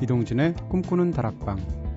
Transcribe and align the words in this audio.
이동진의 0.00 0.54
꿈꾸는 0.68 1.10
다락방 1.10 1.87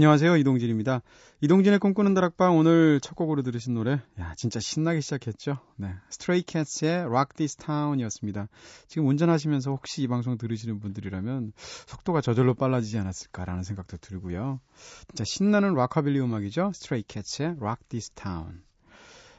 안녕하세요. 0.00 0.38
이동진입니다. 0.38 1.02
이동진의 1.42 1.78
꿈꾸는 1.78 2.14
다락방 2.14 2.56
오늘 2.56 3.00
첫 3.00 3.14
곡으로 3.16 3.42
들으신 3.42 3.74
노래. 3.74 4.00
야, 4.18 4.32
진짜 4.34 4.58
신나게 4.58 5.02
시작했죠? 5.02 5.58
네. 5.76 5.92
스트레이 6.08 6.40
캣츠의 6.40 7.00
Rock 7.00 7.36
This 7.36 7.56
Town이었습니다. 7.56 8.48
지금 8.88 9.08
운전하시면서 9.08 9.70
혹시 9.70 10.00
이 10.00 10.08
방송 10.08 10.38
들으시는 10.38 10.80
분들이라면 10.80 11.52
속도가 11.54 12.22
저절로 12.22 12.54
빨라지지 12.54 12.96
않았을까라는 12.96 13.62
생각도 13.62 13.98
들고요. 13.98 14.60
진짜 15.08 15.24
신나는 15.24 15.74
락카빌리 15.74 16.18
음악이죠? 16.18 16.72
스트레이 16.74 17.02
캣츠의 17.06 17.56
Rock 17.60 17.86
This 17.90 18.12
Town. 18.12 18.62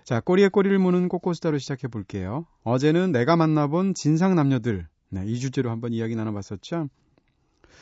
자, 0.04 0.20
꼬리에 0.20 0.50
꼬리를 0.50 0.78
무는 0.78 1.10
꼬꼬수다로 1.10 1.58
시작해 1.58 1.88
볼게요. 1.88 2.46
어제는 2.62 3.12
내가 3.12 3.36
만나본 3.36 3.96
진상 3.96 4.36
남녀들. 4.36 4.88
네, 5.10 5.24
이 5.26 5.40
주제로 5.40 5.72
한번 5.72 5.92
이야기 5.92 6.16
나눠봤었죠? 6.16 6.90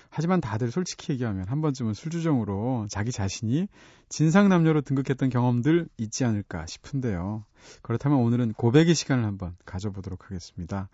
하지만 0.09 0.42
다들 0.42 0.72
솔직히 0.72 1.14
얘기하면 1.14 1.48
한 1.48 1.62
번쯤은 1.62 1.94
술주정으로 1.94 2.88
자기 2.90 3.12
자신이 3.12 3.68
진상남녀로 4.09 4.82
등극했던 4.82 5.30
경험들 5.30 5.88
있지 5.98 6.26
않을까 6.26 6.66
싶은데요. 6.66 7.45
그렇다면 7.82 8.20
오늘은 8.20 8.54
고백의 8.54 8.95
시간을 8.95 9.26
한번 9.26 9.56
가져보도록 9.66 10.26
하겠습니다. 10.26 10.90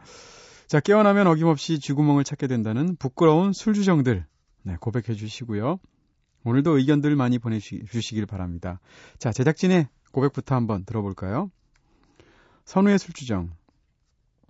자, 0.67 0.79
깨어나면 0.79 1.27
어김없이 1.27 1.79
쥐구멍을 1.79 2.23
찾게 2.23 2.47
된다는 2.47 2.95
부끄러운 2.97 3.53
술주정들. 3.53 4.25
네, 4.63 4.77
고백해 4.79 5.15
주시고요. 5.15 5.79
오늘도 6.43 6.77
의견들 6.77 7.15
많이 7.15 7.39
보내주시길 7.39 8.25
바랍니다. 8.25 8.79
자, 9.17 9.31
제작진의 9.31 9.87
고백부터 10.11 10.55
한번 10.55 10.85
들어볼까요? 10.85 11.51
선우의 12.65 12.97
술주정. 12.99 13.51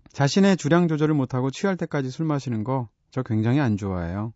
자신의 0.10 0.56
주량 0.56 0.88
조절을 0.88 1.14
못하고 1.14 1.52
취할 1.52 1.76
때까지 1.76 2.10
술 2.10 2.26
마시는 2.26 2.64
거 2.64 2.88
저 3.16 3.24
굉장히 3.24 3.62
안 3.62 3.78
좋아해요. 3.78 4.34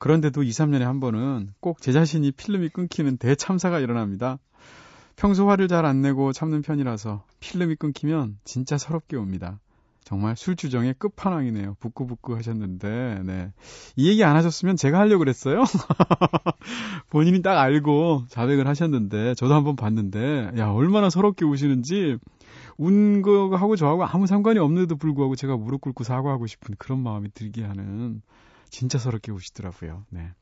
그런데도 0.00 0.42
2, 0.42 0.50
3년에 0.50 0.80
한 0.80 0.98
번은 0.98 1.50
꼭 1.60 1.80
제 1.80 1.92
자신이 1.92 2.32
필름이 2.32 2.70
끊기는 2.70 3.16
대참사가 3.18 3.78
일어납니다. 3.78 4.38
평소 5.14 5.48
화를 5.48 5.68
잘 5.68 5.84
안 5.86 6.02
내고 6.02 6.32
참는 6.32 6.60
편이라서 6.60 7.22
필름이 7.38 7.76
끊기면 7.76 8.38
진짜 8.42 8.78
서럽게 8.78 9.16
옵니다. 9.16 9.60
정말 10.02 10.36
술주정의 10.36 10.94
끝판왕이네요. 10.98 11.76
부끄부끄 11.78 12.34
하셨는데, 12.34 13.22
네. 13.24 13.52
이 13.94 14.08
얘기 14.08 14.24
안 14.24 14.34
하셨으면 14.34 14.74
제가 14.76 14.98
하려고 14.98 15.20
그랬어요. 15.20 15.62
본인이 17.10 17.42
딱 17.42 17.58
알고 17.60 18.24
자백을 18.28 18.66
하셨는데, 18.66 19.34
저도 19.34 19.54
한번 19.54 19.76
봤는데, 19.76 20.52
야, 20.58 20.70
얼마나 20.70 21.10
서럽게 21.10 21.44
우시는지, 21.44 22.18
운 22.78 23.22
거하고 23.22 23.76
저하고 23.76 24.04
아무 24.04 24.26
상관이 24.26 24.58
없는데도 24.58 24.96
불구하고 24.96 25.36
제가 25.36 25.56
무릎 25.56 25.80
꿇고 25.82 26.04
사과하고 26.04 26.46
싶은 26.46 26.74
그런 26.78 27.02
마음이 27.02 27.30
들게 27.32 27.64
하는 27.64 28.22
진짜 28.70 28.98
서럽게 28.98 29.32
우시더라고요. 29.32 30.04
네. 30.10 30.32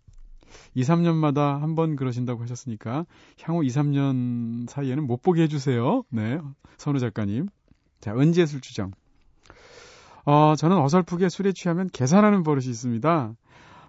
2, 0.74 0.82
3년마다 0.82 1.60
한 1.60 1.74
번 1.74 1.96
그러신다고 1.96 2.42
하셨으니까 2.42 3.06
향후 3.42 3.64
2, 3.64 3.68
3년 3.68 4.68
사이에는 4.68 5.06
못 5.06 5.22
보게 5.22 5.42
해주세요. 5.42 6.04
네. 6.10 6.38
선우 6.76 6.98
작가님. 7.00 7.48
자, 8.00 8.14
은지의 8.14 8.46
술주정. 8.46 8.92
어, 10.26 10.54
저는 10.56 10.78
어설프게 10.78 11.28
술에 11.28 11.52
취하면 11.52 11.88
계산하는 11.92 12.42
버릇이 12.44 12.66
있습니다. 12.68 13.34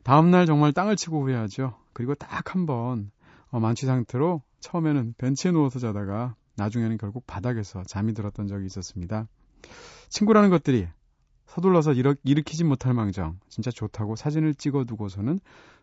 다음날 0.03 0.45
정말 0.45 0.73
땅을 0.73 0.95
치고 0.95 1.21
후회하죠. 1.23 1.75
그리고 1.93 2.13
딱 2.15 2.53
한 2.55 2.65
번, 2.65 3.11
어, 3.49 3.59
만취 3.59 3.85
상태로 3.85 4.41
처음에는 4.59 5.15
벤치에 5.17 5.51
누워서 5.51 5.79
자다가 5.79 6.35
나중에는 6.55 6.97
결국 6.97 7.25
바닥에서 7.27 7.83
잠이 7.83 8.13
들었던 8.13 8.47
적이 8.47 8.65
있었습니다. 8.65 9.27
친구라는 10.09 10.49
것들이 10.49 10.87
서둘러서 11.47 11.93
일으, 11.93 12.15
일으키지 12.23 12.63
못할 12.63 12.93
망정 12.93 13.39
진짜 13.49 13.71
좋다고 13.71 14.15
사진을 14.15 14.55
찍어두고서는 14.55 15.39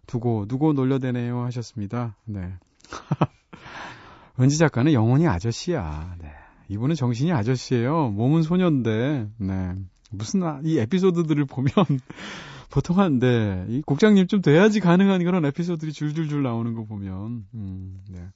두고 0.07 0.47
두고 0.47 0.73
놀려대네요 0.73 1.43
하셨습니다. 1.45 2.17
네. 2.25 2.53
은지 4.41 4.59
작가는 4.59 4.93
영혼이 4.93 5.29
아저씨야. 5.29 6.17
네. 6.21 6.33
이분은 6.69 6.95
정신이 6.95 7.33
아저씨예요. 7.33 8.09
몸은 8.11 8.43
소년데. 8.43 9.29
네. 9.39 9.75
무슨 10.11 10.43
아, 10.43 10.61
이 10.65 10.79
에피소드들을 10.79 11.45
보면 11.47 11.71
보통 12.71 12.99
한데 12.99 13.67
이 13.69 13.83
국장님 13.85 14.27
좀 14.27 14.41
돼야지 14.41 14.81
가능한 14.81 15.25
그런 15.25 15.45
에피소드들이 15.45 15.93
줄줄줄 15.93 16.43
나오는 16.43 16.75
거 16.75 16.85
보면 16.85 17.47
음, 17.55 18.01
네. 18.09 18.27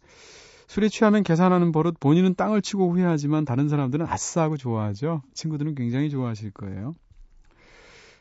술에 0.66 0.88
취하면 0.88 1.22
계산하는 1.22 1.72
버릇 1.72 1.99
본인은 2.00 2.34
땅을 2.34 2.60
치고 2.62 2.91
후회하지만 2.93 3.44
다른 3.44 3.69
사람들은 3.69 4.06
아싸하고 4.06 4.56
좋아하죠. 4.56 5.22
친구들은 5.34 5.75
굉장히 5.75 6.10
좋아하실 6.10 6.50
거예요. 6.53 6.94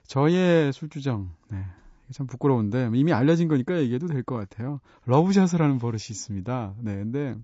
저의 0.07 0.71
술주정, 0.71 1.31
네. 1.49 1.65
참 2.11 2.27
부끄러운데, 2.27 2.91
이미 2.93 3.11
알려진 3.13 3.47
거니까 3.47 3.79
얘기해도 3.79 4.05
될 4.07 4.21
것 4.23 4.35
같아요. 4.35 4.79
러브샷을 5.05 5.59
하는 5.61 5.79
버릇이 5.79 6.01
있습니다. 6.11 6.75
네, 6.81 6.95
근데, 6.95 7.35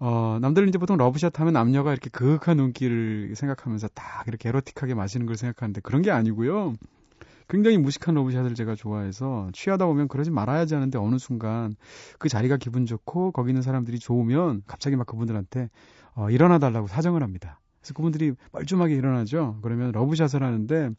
어, 0.00 0.38
남들은 0.40 0.68
이제 0.68 0.78
보통 0.78 0.96
러브샷 0.96 1.38
하면 1.38 1.52
남녀가 1.52 1.92
이렇게 1.92 2.10
그윽한 2.10 2.56
눈길을 2.56 3.34
생각하면서 3.36 3.86
딱 3.94 4.26
이렇게 4.26 4.48
에로틱하게 4.48 4.94
마시는 4.94 5.26
걸 5.26 5.36
생각하는데 5.36 5.80
그런 5.82 6.02
게 6.02 6.10
아니고요. 6.10 6.74
굉장히 7.52 7.76
무식한 7.76 8.14
러브샷을 8.14 8.54
제가 8.54 8.74
좋아해서 8.74 9.50
취하다 9.52 9.84
보면 9.84 10.08
그러지 10.08 10.30
말아야지 10.30 10.72
하는데 10.72 10.96
어느 10.96 11.18
순간 11.18 11.76
그 12.18 12.30
자리가 12.30 12.56
기분 12.56 12.86
좋고 12.86 13.30
거기 13.32 13.50
있는 13.50 13.60
사람들이 13.60 13.98
좋으면 13.98 14.62
갑자기 14.66 14.96
막 14.96 15.06
그분들한테 15.06 15.68
어, 16.14 16.30
일어나 16.30 16.58
달라고 16.58 16.86
사정을 16.86 17.22
합니다. 17.22 17.60
그래서 17.82 17.92
그분들이 17.92 18.32
멀쩡하게 18.52 18.94
일어나죠. 18.94 19.58
그러면 19.60 19.92
러브샷을 19.92 20.42
하는데 20.42 20.92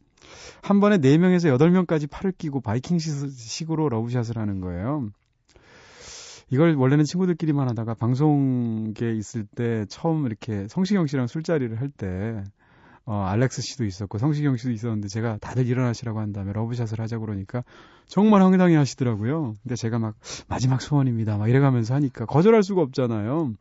한 0.62 0.80
번에 0.80 1.00
4명에서 1.00 1.58
8명까지 1.58 2.08
팔을 2.08 2.34
끼고 2.38 2.62
바이킹 2.62 3.00
식으로 3.00 3.90
러브샷을 3.90 4.38
하는 4.38 4.62
거예요. 4.62 5.09
이걸 6.52 6.75
원래는 6.75 7.03
친구들끼리만 7.03 7.68
하다가 7.70 7.96
방송계에 7.96 9.14
있을 9.16 9.47
때 9.56 9.88
처음 9.90 10.28
이렇게 10.28 10.68
성시경 10.68 11.08
씨랑 11.08 11.25
술자리를 11.25 11.81
할 11.81 11.90
때, 11.90 12.44
어, 13.06 13.25
알렉스 13.25 13.62
씨도 13.62 13.84
있었고 13.86 14.18
성시경 14.18 14.56
씨도 14.56 14.72
있었는데 14.72 15.09
제가 15.09 15.38
다들 15.38 15.68
일어나시라고 15.68 16.19
한 16.19 16.31
다음에 16.31 16.53
러브샷을 16.53 17.02
하자 17.02 17.18
그러니까 17.18 17.64
정말 18.08 18.41
황당해 18.41 18.75
하시더라고요. 18.75 19.56
근데 19.62 19.75
제가 19.75 20.00
막 20.00 20.16
마지막 20.47 20.81
소원입니다. 20.81 21.38
막 21.38 21.50
이래가면서 21.50 21.96
하니까 21.96 22.25
거절할 22.25 22.64
수가 22.64 22.81
없잖아요. 22.81 23.53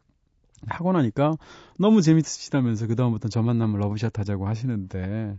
하고 0.68 0.92
나니까 0.92 1.36
너무 1.78 2.02
재밌으시다면서 2.02 2.86
그다음부터 2.86 3.28
저 3.28 3.42
만나면 3.42 3.80
러브샷 3.80 4.16
하자고 4.16 4.46
하시는데 4.46 5.36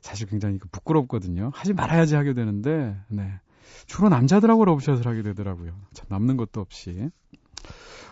사실 0.00 0.26
굉장히 0.26 0.58
그 0.58 0.68
부끄럽거든요. 0.68 1.50
하지 1.52 1.74
말아야지 1.74 2.14
하게 2.14 2.32
되는데 2.32 2.96
네. 3.08 3.40
주로 3.86 4.08
남자들하고 4.08 4.64
러브샷을 4.64 5.06
하게 5.06 5.22
되더라고요. 5.22 5.72
참 5.92 6.06
남는 6.08 6.38
것도 6.38 6.60
없이. 6.60 7.10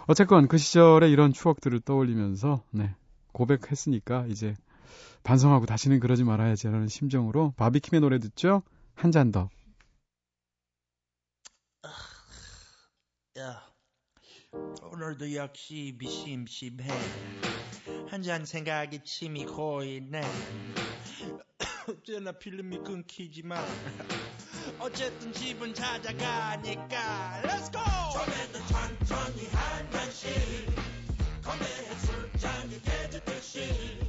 어쨌건 0.07 0.47
그 0.47 0.59
시절의 0.59 1.11
이런 1.11 1.33
추억들을 1.33 1.81
떠올리면서 1.81 2.63
네. 2.71 2.95
고백했으니까 3.33 4.27
이제 4.29 4.55
반성하고 5.27 5.67
다시는 5.67 5.99
그러지 5.99 6.23
말아야지 6.25 6.69
라는 6.69 6.87
심정으로 6.89 7.53
바비킴의 7.57 8.01
노래 8.01 8.19
듣죠? 8.21 8.63
한 8.95 9.11
잔 9.11 9.33
더. 9.33 9.51
야. 13.39 13.63
오늘도 14.93 15.35
역시 15.35 15.95
미심심해 15.99 16.89
한 18.09 18.23
잔 18.23 18.47
생각에 18.47 19.03
침이 19.05 19.45
고이네 19.45 20.23
어제나 21.89 22.33
필름이 22.33 22.79
끊기지만 22.79 23.63
어쨌든 24.79 25.33
집은 25.33 25.75
찾아가니까 25.75 27.43
Let's 27.43 27.71
go! 27.73 27.83
전에는 28.15 28.67
천천히 28.69 29.47
한 29.49 29.91
잔씩 29.91 30.31
건배해 31.43 31.95
술잔이 31.99 32.83
깨지듯이 32.83 34.06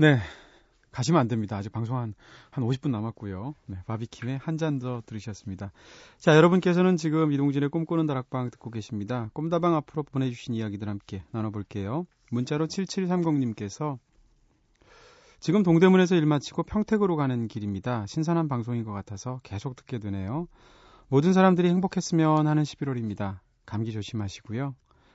네. 0.00 0.18
가시면 0.92 1.20
안 1.20 1.28
됩니다. 1.28 1.58
아직 1.58 1.70
방송 1.70 1.98
한, 1.98 2.14
한 2.50 2.64
50분 2.64 2.88
남았고요. 2.90 3.54
네, 3.66 3.76
바비킴의 3.86 4.38
한 4.38 4.56
잔 4.56 4.78
더 4.78 5.02
들으셨습니다. 5.04 5.72
자, 6.16 6.34
여러분께서는 6.36 6.96
지금 6.96 7.32
이동진의 7.32 7.68
꿈꾸는 7.68 8.06
다락방 8.06 8.50
듣고 8.50 8.70
계십니다. 8.70 9.28
꿈다방 9.34 9.74
앞으로 9.74 10.02
보내주신 10.04 10.54
이야기들 10.54 10.88
함께 10.88 11.22
나눠볼게요. 11.32 12.06
문자로 12.30 12.66
7730님께서 12.66 13.98
지금 15.40 15.62
동대문에서 15.62 16.16
일 16.16 16.26
마치고 16.26 16.64
평택으로 16.64 17.16
가는 17.16 17.48
길입니다. 17.48 18.04
신선한 18.06 18.48
방송인 18.48 18.84
것 18.84 18.92
같아서 18.92 19.40
계속 19.42 19.74
듣게 19.74 19.98
되네요. 19.98 20.48
모든 21.08 21.32
사람들이 21.32 21.68
행복했으면 21.70 22.46
하는 22.46 22.62
11월입니다. 22.62 23.38
감기 23.64 23.90
조심하시고요. 23.90 24.74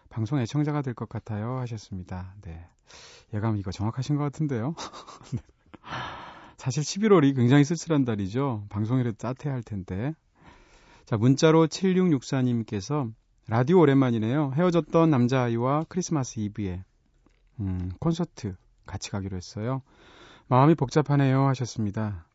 방송 0.10 0.40
애청자가 0.40 0.82
될 0.82 0.96
것 0.96 1.08
같아요 1.10 1.60
하셨습니다. 1.60 2.34
네. 2.42 2.66
예감 3.36 3.58
이거 3.58 3.72
정확하신 3.72 4.16
것 4.16 4.24
같은데요. 4.24 4.74
네. 5.32 5.40
사실 6.58 6.82
11월이 6.82 7.36
굉장히 7.36 7.64
쓸쓸한 7.64 8.04
달이죠. 8.04 8.66
방송이라도 8.70 9.18
따뜻해야 9.18 9.54
할 9.54 9.62
텐데. 9.62 10.16
자, 11.06 11.18
문자로 11.18 11.68
7664님께서 11.68 13.14
라디오 13.48 13.80
오랜만이네요. 13.82 14.54
헤어졌던 14.56 15.12
남자아이와 15.12 15.86
크리스마스 15.88 16.40
이브에 16.40 16.84
음, 17.60 17.92
콘서트 18.00 18.56
같이 18.86 19.12
가기로 19.12 19.36
했어요. 19.38 19.82
마음이 20.48 20.76
복잡하네요 20.76 21.48
하셨습니다. 21.48 22.26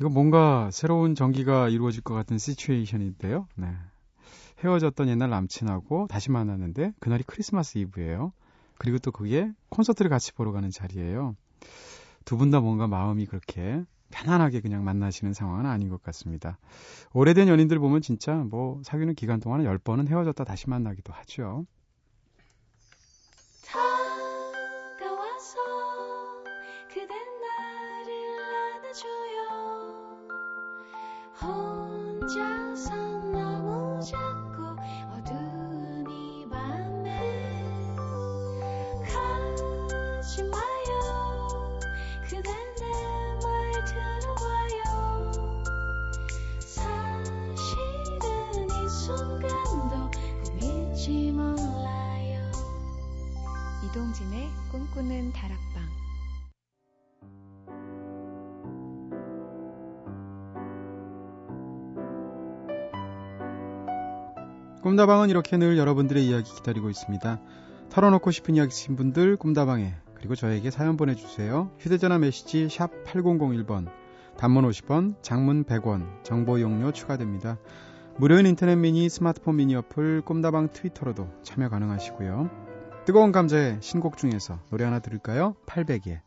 이거 0.00 0.08
뭔가 0.08 0.70
새로운 0.72 1.14
전기가 1.14 1.68
이루어질 1.68 2.02
것 2.02 2.14
같은 2.14 2.38
시츄에이션인데요. 2.38 3.46
네. 3.56 3.68
헤어졌던 4.62 5.08
옛날 5.08 5.30
남친하고 5.30 6.06
다시 6.08 6.30
만났는데 6.30 6.92
그날이 7.00 7.22
크리스마스 7.26 7.78
이브예요. 7.78 8.32
그리고 8.78 8.98
또 8.98 9.10
그게 9.12 9.52
콘서트를 9.68 10.08
같이 10.10 10.32
보러 10.32 10.52
가는 10.52 10.70
자리예요. 10.70 11.36
두 12.24 12.36
분 12.38 12.50
다 12.50 12.60
뭔가 12.60 12.86
마음이 12.86 13.26
그렇게 13.26 13.84
편안하게 14.10 14.60
그냥 14.60 14.84
만나시는 14.84 15.32
상황은 15.34 15.66
아닌 15.66 15.88
것 15.88 16.02
같습니다. 16.02 16.58
오래된 17.12 17.48
연인들 17.48 17.78
보면 17.78 18.00
진짜 18.00 18.34
뭐 18.34 18.80
사귀는 18.84 19.14
기간 19.14 19.40
동안에 19.40 19.64
10번은 19.64 20.08
헤어졌다 20.08 20.42
다시 20.44 20.70
만나기도 20.70 21.12
하죠. 21.12 21.66
이동진의 53.84 54.48
꿈꾸는 54.72 55.32
다락방 55.32 55.82
꿈다방은 64.82 65.28
이렇게 65.28 65.58
늘 65.58 65.76
여러분들의 65.76 66.26
이야기 66.26 66.54
기다리고 66.54 66.88
있습니다. 66.88 67.40
털어놓고 67.90 68.30
싶은 68.30 68.56
이야기 68.56 68.68
있으신 68.68 68.96
분들 68.96 69.36
꿈다방에 69.36 69.92
그리고 70.14 70.34
저에게 70.34 70.70
사연 70.70 70.96
보내주세요. 70.96 71.72
휴대전화 71.78 72.18
메시지 72.18 72.70
샵 72.70 72.90
8001번 73.04 73.86
단문 74.38 74.66
50원 74.70 75.16
장문 75.20 75.64
100원 75.64 76.24
정보 76.24 76.58
용료 76.58 76.90
추가됩니다. 76.90 77.58
무료인 78.16 78.46
인터넷 78.46 78.76
미니 78.76 79.08
스마트폰 79.08 79.56
미니 79.56 79.74
어플 79.74 80.22
꿈다방 80.22 80.68
트위터로도 80.72 81.28
참여 81.42 81.68
가능하시고요. 81.68 82.48
뜨거운 83.04 83.32
감자의 83.32 83.78
신곡 83.80 84.16
중에서 84.18 84.60
노래 84.70 84.84
하나 84.84 85.00
들을까요? 85.00 85.56
800에. 85.66 86.20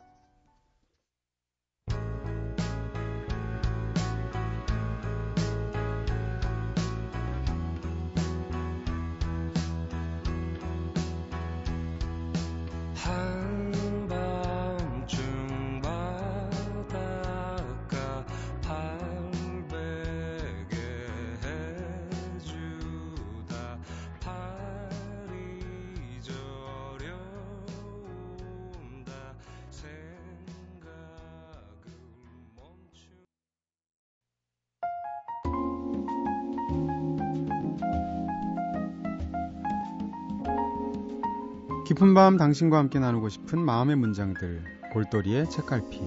밤 42.28 42.36
당신과 42.36 42.78
함께 42.78 43.00
나누고 43.00 43.30
싶은 43.30 43.58
마음의 43.58 43.96
문장들 43.96 44.62
골똘이의 44.92 45.50
책갈피 45.50 46.02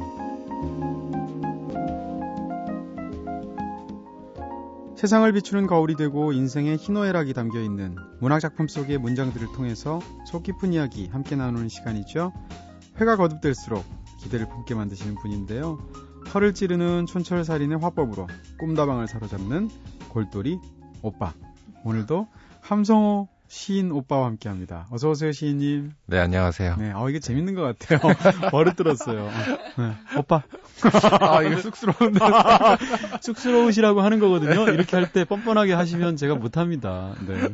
세상을 4.97 5.33
비추는 5.33 5.67
거울이 5.67 5.97
되고 5.97 6.35
인생의 6.35 6.77
희노애락이 6.77 7.33
담겨 7.33 7.63
있는 7.63 7.97
문학 8.21 8.41
작품 8.41 8.69
속의 8.69 8.99
문장들을 8.99 9.49
통해서 9.55 9.99
속 10.27 10.43
깊은 10.43 10.75
이야기 10.75 11.07
함께 11.07 11.37
나누는 11.37 11.71
시간이죠. 11.71 12.35
회가 12.99 13.17
거듭될수록 13.17 13.83
기대를 14.21 14.47
품게 14.47 14.75
만드시는 14.75 15.15
분인데요. 15.23 15.79
털을 16.27 16.53
찌르는 16.53 17.07
촌철살인의 17.07 17.79
화법으로 17.79 18.27
꿈다방을 18.59 19.09
사로잡는 19.09 19.71
골똘이 20.11 20.59
오빠. 21.01 21.33
오늘도 21.83 22.29
함성호 22.61 23.40
시인 23.55 23.91
오빠와 23.91 24.27
함께 24.27 24.49
합니다. 24.49 24.87
어서오세요, 24.93 25.33
시인님. 25.33 25.91
네, 26.07 26.21
안녕하세요. 26.21 26.77
네, 26.79 26.93
어, 26.93 27.11
이게 27.11 27.19
재밌는 27.19 27.57
것 27.57 27.63
같아요. 27.63 27.99
버릇 28.53 28.77
들었어요. 28.77 29.29
네, 29.77 29.93
오빠. 30.17 30.45
아, 31.21 31.43
이거 31.43 31.61
쑥스러운데. 31.61 32.21
쑥스러우시라고 33.21 34.03
하는 34.03 34.21
거거든요. 34.21 34.69
이렇게 34.71 34.97
할 34.97 35.11
때 35.11 35.25
뻔뻔하게 35.25 35.73
하시면 35.73 36.15
제가 36.17 36.37
못합니다. 36.37 37.17
네. 37.27 37.49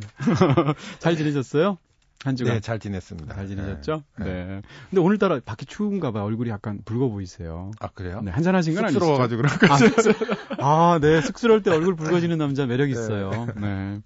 잘 0.99 1.15
지내셨어요? 1.17 1.79
한 2.23 2.35
주간? 2.35 2.53
네, 2.53 2.59
잘 2.59 2.77
지냈습니다. 2.77 3.33
잘 3.33 3.47
지내셨죠? 3.47 4.03
네. 4.19 4.25
네. 4.25 4.61
근데 4.91 5.01
오늘따라 5.01 5.39
밖에 5.43 5.65
추운가 5.65 6.11
봐. 6.11 6.23
얼굴이 6.23 6.51
약간 6.51 6.79
붉어 6.85 7.09
보이세요. 7.09 7.71
아, 7.79 7.87
그래요? 7.87 8.21
네, 8.21 8.29
한잔하신 8.29 8.75
건 8.75 8.85
아니죠? 8.85 8.99
쑥스러워가지고 8.99 9.41
그런 9.41 9.57
거죠. 9.57 10.11
아, 10.59 10.93
아, 10.93 10.99
네. 11.01 11.21
쑥스러울 11.21 11.63
때 11.63 11.71
얼굴 11.71 11.95
붉어지는 11.95 12.37
남자 12.37 12.67
매력 12.67 12.91
있어요. 12.91 13.47
네. 13.59 13.99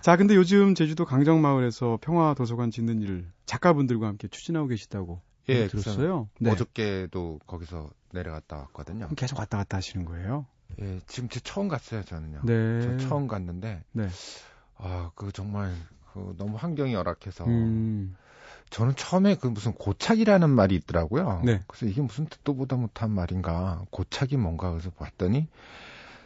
네. 0.00 0.02
자, 0.02 0.16
근데 0.16 0.34
요즘 0.34 0.74
제주도 0.74 1.04
강정마을에서 1.04 1.98
평화 2.00 2.32
도서관 2.32 2.70
짓는 2.70 3.02
일 3.02 3.26
작가분들과 3.44 4.06
함께 4.06 4.28
추진하고 4.28 4.68
계시다고 4.68 5.20
예, 5.50 5.66
들었어요. 5.68 6.28
네. 6.38 6.50
어저께도 6.50 7.40
거기서 7.46 7.90
내려갔다 8.12 8.56
왔거든요. 8.56 9.08
계속 9.16 9.38
왔다 9.38 9.58
갔다 9.58 9.76
하시는 9.76 10.04
거예요? 10.06 10.46
예, 10.80 11.00
지금 11.06 11.28
제 11.28 11.40
처음 11.40 11.68
갔어요, 11.68 12.02
저는요. 12.02 12.40
네. 12.44 12.80
저 12.82 13.08
처음 13.08 13.28
갔는데 13.28 13.82
네. 13.92 14.08
아, 14.78 15.10
그 15.14 15.32
정말 15.32 15.74
그 16.12 16.34
너무 16.38 16.56
환경이 16.56 16.94
열악해서 16.94 17.44
음. 17.46 18.16
저는 18.70 18.94
처음에 18.96 19.34
그 19.34 19.48
무슨 19.48 19.72
고착이라는 19.72 20.48
말이 20.48 20.76
있더라고요. 20.76 21.42
네. 21.44 21.60
그래서 21.66 21.86
이게 21.86 22.00
무슨 22.00 22.26
뜻도 22.26 22.54
보다 22.54 22.76
못한 22.76 23.10
말인가? 23.10 23.84
고착이 23.90 24.36
뭔가 24.36 24.70
그래서 24.70 24.90
봤더니 24.90 25.48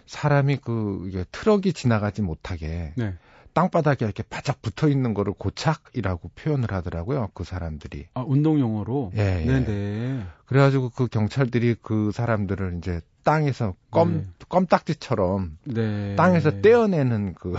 사람이 0.07 0.59
그 0.59 1.07
이게 1.09 1.25
트럭이 1.33 1.73
지나가지 1.73 2.23
못하게 2.23 2.93
네. 2.97 3.17
땅바닥에 3.55 4.05
이렇게 4.05 4.23
바짝 4.25 4.61
붙어 4.61 4.89
있는 4.89 5.15
거를 5.15 5.33
고착이라고 5.33 6.31
표현을 6.35 6.73
하더라고요. 6.73 7.31
그 7.35 7.45
사람들이. 7.45 8.09
아, 8.15 8.25
운동 8.27 8.61
용어로? 8.61 9.13
예. 9.17 9.43
예. 9.43 9.47
네네. 9.47 10.27
그래가지고 10.47 10.91
그 10.91 11.07
경찰들이 11.07 11.77
그 11.81 12.11
사람들을 12.13 12.77
이제 12.79 13.01
땅에서 13.23 13.75
껌, 13.91 14.19
네. 14.19 14.25
껌딱지처럼 14.49 15.57
네. 15.65 16.17
땅에서 16.17 16.61
떼어내는 16.61 17.35
그, 17.35 17.55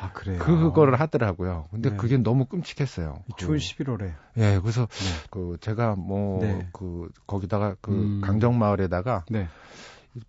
아, 0.00 0.12
그래요? 0.12 0.38
그거를 0.38 1.00
하더라고요. 1.00 1.68
근데 1.70 1.90
네. 1.90 1.96
그게 1.96 2.18
너무 2.18 2.44
끔찍했어요. 2.44 3.22
추운 3.36 3.58
그, 3.58 3.64
11월에. 3.64 4.12
예, 4.38 4.58
그래서 4.60 4.82
네. 4.82 5.28
그 5.30 5.56
제가 5.60 5.94
뭐, 5.94 6.40
네. 6.40 6.68
그, 6.72 7.08
거기다가 7.26 7.76
그 7.80 7.92
음. 7.92 8.20
강정마을에다가 8.22 9.24
네. 9.30 9.48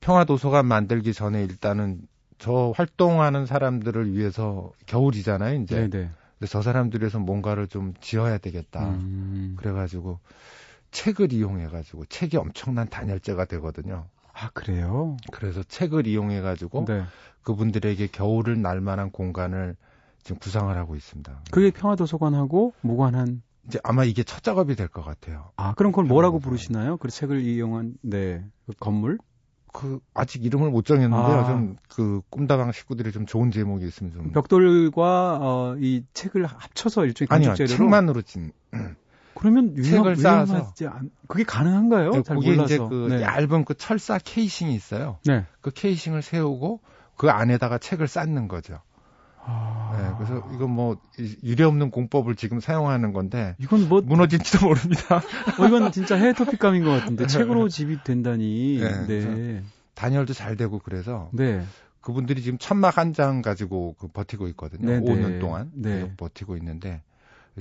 평화도서관 0.02 0.68
만들기 0.68 1.14
전에 1.14 1.44
일단은 1.44 2.02
저 2.40 2.74
활동하는 2.76 3.46
사람들을 3.46 4.14
위해서 4.14 4.72
겨울이잖아요, 4.88 5.62
이제. 5.62 5.76
네네. 5.76 6.10
근데 6.40 6.50
저 6.50 6.62
사람들에서 6.62 7.20
뭔가를 7.20 7.68
좀 7.68 7.94
지어야 8.02 8.38
되겠다. 8.38 8.90
음. 8.92 9.56
그래가지고 9.60 10.20
책을 10.92 11.34
이용해가지고 11.34 12.06
책이 12.06 12.38
엄청난 12.38 12.90
단열재가 12.90 13.46
되거든요. 13.46 14.06
아 14.34 14.50
그래요? 14.54 15.18
그래서 15.32 15.62
책을 15.64 16.08
이용해가지고 16.08 16.86
네. 16.86 17.04
그분들에게 17.44 18.08
겨울을 18.08 18.62
날 18.62 18.80
만한 18.80 19.12
공간을 19.12 19.76
지금 20.24 20.40
구상을 20.40 20.76
하고 20.78 20.96
있습니다. 20.96 21.42
그게 21.52 21.72
평화도서관하고 21.72 22.74
무관한 22.82 23.42
이제 23.68 23.80
아마 23.84 24.04
이게 24.06 24.24
첫 24.24 24.42
작업이 24.44 24.76
될 24.76 24.88
것 24.88 25.04
같아요. 25.04 25.52
아 25.58 25.74
그럼 25.74 25.92
그걸 25.92 26.06
뭐라고 26.06 26.40
부르시나요? 26.40 26.96
그 26.98 27.10
책을 27.10 27.42
이용한 27.42 27.96
네 28.02 28.44
그 28.66 28.74
건물? 28.80 29.18
그 29.72 30.00
아직 30.14 30.44
이름을 30.46 30.70
못 30.70 30.86
정했는데요. 30.86 31.38
아. 31.38 31.48
좀그 31.48 32.22
꿈다방 32.30 32.72
식구들이 32.72 33.12
좀 33.12 33.26
좋은 33.26 33.52
제목이 33.52 33.86
있으면 33.88 34.14
좀 34.14 34.32
벽돌과 34.32 35.40
어, 35.42 35.76
이 35.80 36.04
책을 36.14 36.46
합쳐서 36.46 37.06
일종의 37.06 37.28
건축 37.28 37.56
재료로 37.56 37.78
책만으로 37.78 38.22
진 38.22 38.52
그러면 39.36 39.76
책을 39.82 40.18
쌓아서 40.18 40.74
그게 41.28 41.44
가능한가요? 41.44 42.12
네, 42.12 42.24
잘 42.24 42.36
거기에 42.36 42.56
몰라서. 42.56 42.74
이제 42.74 42.78
그 42.78 43.08
네. 43.10 43.22
얇은 43.22 43.64
그 43.64 43.74
철사 43.74 44.20
케이싱이 44.24 44.74
있어요. 44.76 45.18
네. 45.26 45.46
그 45.62 45.72
케이싱을 45.72 46.22
세우고 46.22 46.82
그 47.16 47.30
안에다가 47.30 47.78
책을 47.78 48.08
쌓는 48.08 48.48
거죠. 48.48 48.82
아... 49.50 49.98
네, 49.98 50.14
그래서 50.18 50.48
이건 50.54 50.70
뭐 50.72 50.98
유례 51.44 51.64
없는 51.64 51.90
공법을 51.92 52.36
지금 52.36 52.60
사용하는 52.60 53.12
건데 53.14 53.56
이건 53.60 53.90
뭐 53.90 54.02
무너질지도 54.02 54.68
모릅니다. 54.68 55.18
어, 55.60 55.66
이건 55.66 55.92
진짜 55.92 56.16
해외 56.16 56.34
토픽감인 56.34 56.84
것 56.84 56.92
같은데 56.92 57.26
책으로 57.28 57.70
집이 57.70 58.04
된다니. 58.04 58.80
네. 58.80 59.08
네. 59.08 59.64
단열도 59.96 60.34
잘 60.34 60.56
되고 60.56 60.80
그래서 60.80 61.30
네. 61.34 61.62
그분들이 62.02 62.42
지금 62.42 62.58
천막 62.58 62.98
한 62.98 63.14
장 63.14 63.42
가지고 63.42 63.96
그 64.00 64.08
버티고 64.08 64.48
있거든요. 64.50 64.88
네, 64.88 65.00
5년 65.00 65.42
동안 65.42 65.72
네. 65.74 66.14
버티고 66.16 66.56
있는데 66.58 67.02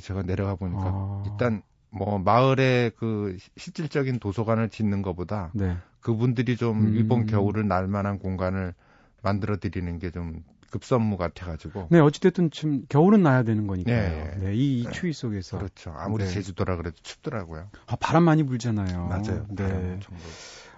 제가 0.01 0.23
내려가 0.23 0.55
보니까 0.55 0.83
아... 0.85 1.23
일단 1.27 1.63
뭐 1.91 2.19
마을에 2.19 2.91
그 2.97 3.37
실질적인 3.57 4.21
도서관을 4.21 4.69
짓는 4.69 5.03
것보다 5.03 5.51
네. 5.55 5.77
그분들이 6.01 6.57
좀 6.57 6.87
음... 6.87 6.95
일본 6.95 7.27
겨울을 7.27 7.67
날 7.67 7.89
만한 7.89 8.19
공간을 8.19 8.75
만들어 9.23 9.57
드리는 9.57 9.99
게 9.99 10.11
좀 10.11 10.45
급선무 10.71 11.17
같아가지고. 11.17 11.89
네, 11.91 12.01
어찌됐든 12.01 12.51
지금 12.51 12.85
겨울은 12.89 13.23
나야 13.23 13.43
되는 13.43 13.67
거니까요. 13.67 13.97
네, 13.97 14.37
네 14.39 14.55
이, 14.55 14.81
이 14.81 14.85
네. 14.85 14.91
추위 14.93 15.13
속에서. 15.13 15.59
그렇죠. 15.59 15.93
아무리 15.97 16.25
네. 16.25 16.31
제주도라 16.31 16.77
그래도 16.77 16.97
춥더라고요. 17.03 17.71
아, 17.87 17.97
바람 17.97 18.25
많이 18.25 18.43
불잖아요. 18.43 19.07
맞아요. 19.07 19.47
네. 19.51 19.99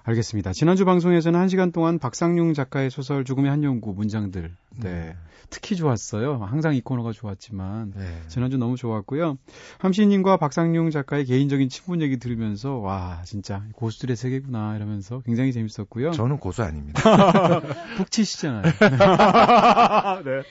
알겠습니다. 0.02 0.52
지난주 0.52 0.84
방송에서는 0.84 1.38
한 1.38 1.48
시간 1.48 1.72
동안 1.72 1.98
박상용 1.98 2.54
작가의 2.54 2.90
소설 2.90 3.24
죽음의 3.24 3.50
한 3.50 3.62
연구 3.62 3.92
문장들 3.92 4.50
네. 4.76 4.90
네. 4.90 5.16
특히 5.50 5.76
좋았어요. 5.76 6.38
항상 6.38 6.74
이 6.74 6.80
코너가 6.80 7.12
좋았지만 7.12 7.92
네. 7.96 8.22
지난주 8.28 8.56
너무 8.56 8.76
좋았고요. 8.76 9.36
함시님과 9.78 10.36
박상용 10.36 10.90
작가의 10.90 11.24
개인적인 11.26 11.68
친분 11.68 12.00
얘기 12.02 12.18
들으면서 12.18 12.76
와 12.76 13.22
진짜 13.24 13.64
고수들의 13.74 14.16
세계구나 14.16 14.76
이러면서 14.76 15.20
굉장히 15.26 15.52
재밌었고요. 15.52 16.12
저는 16.12 16.38
고수 16.38 16.62
아닙니다. 16.62 17.02
푹 17.98 18.10
치시잖아요. 18.10 18.62
네. 20.24 20.42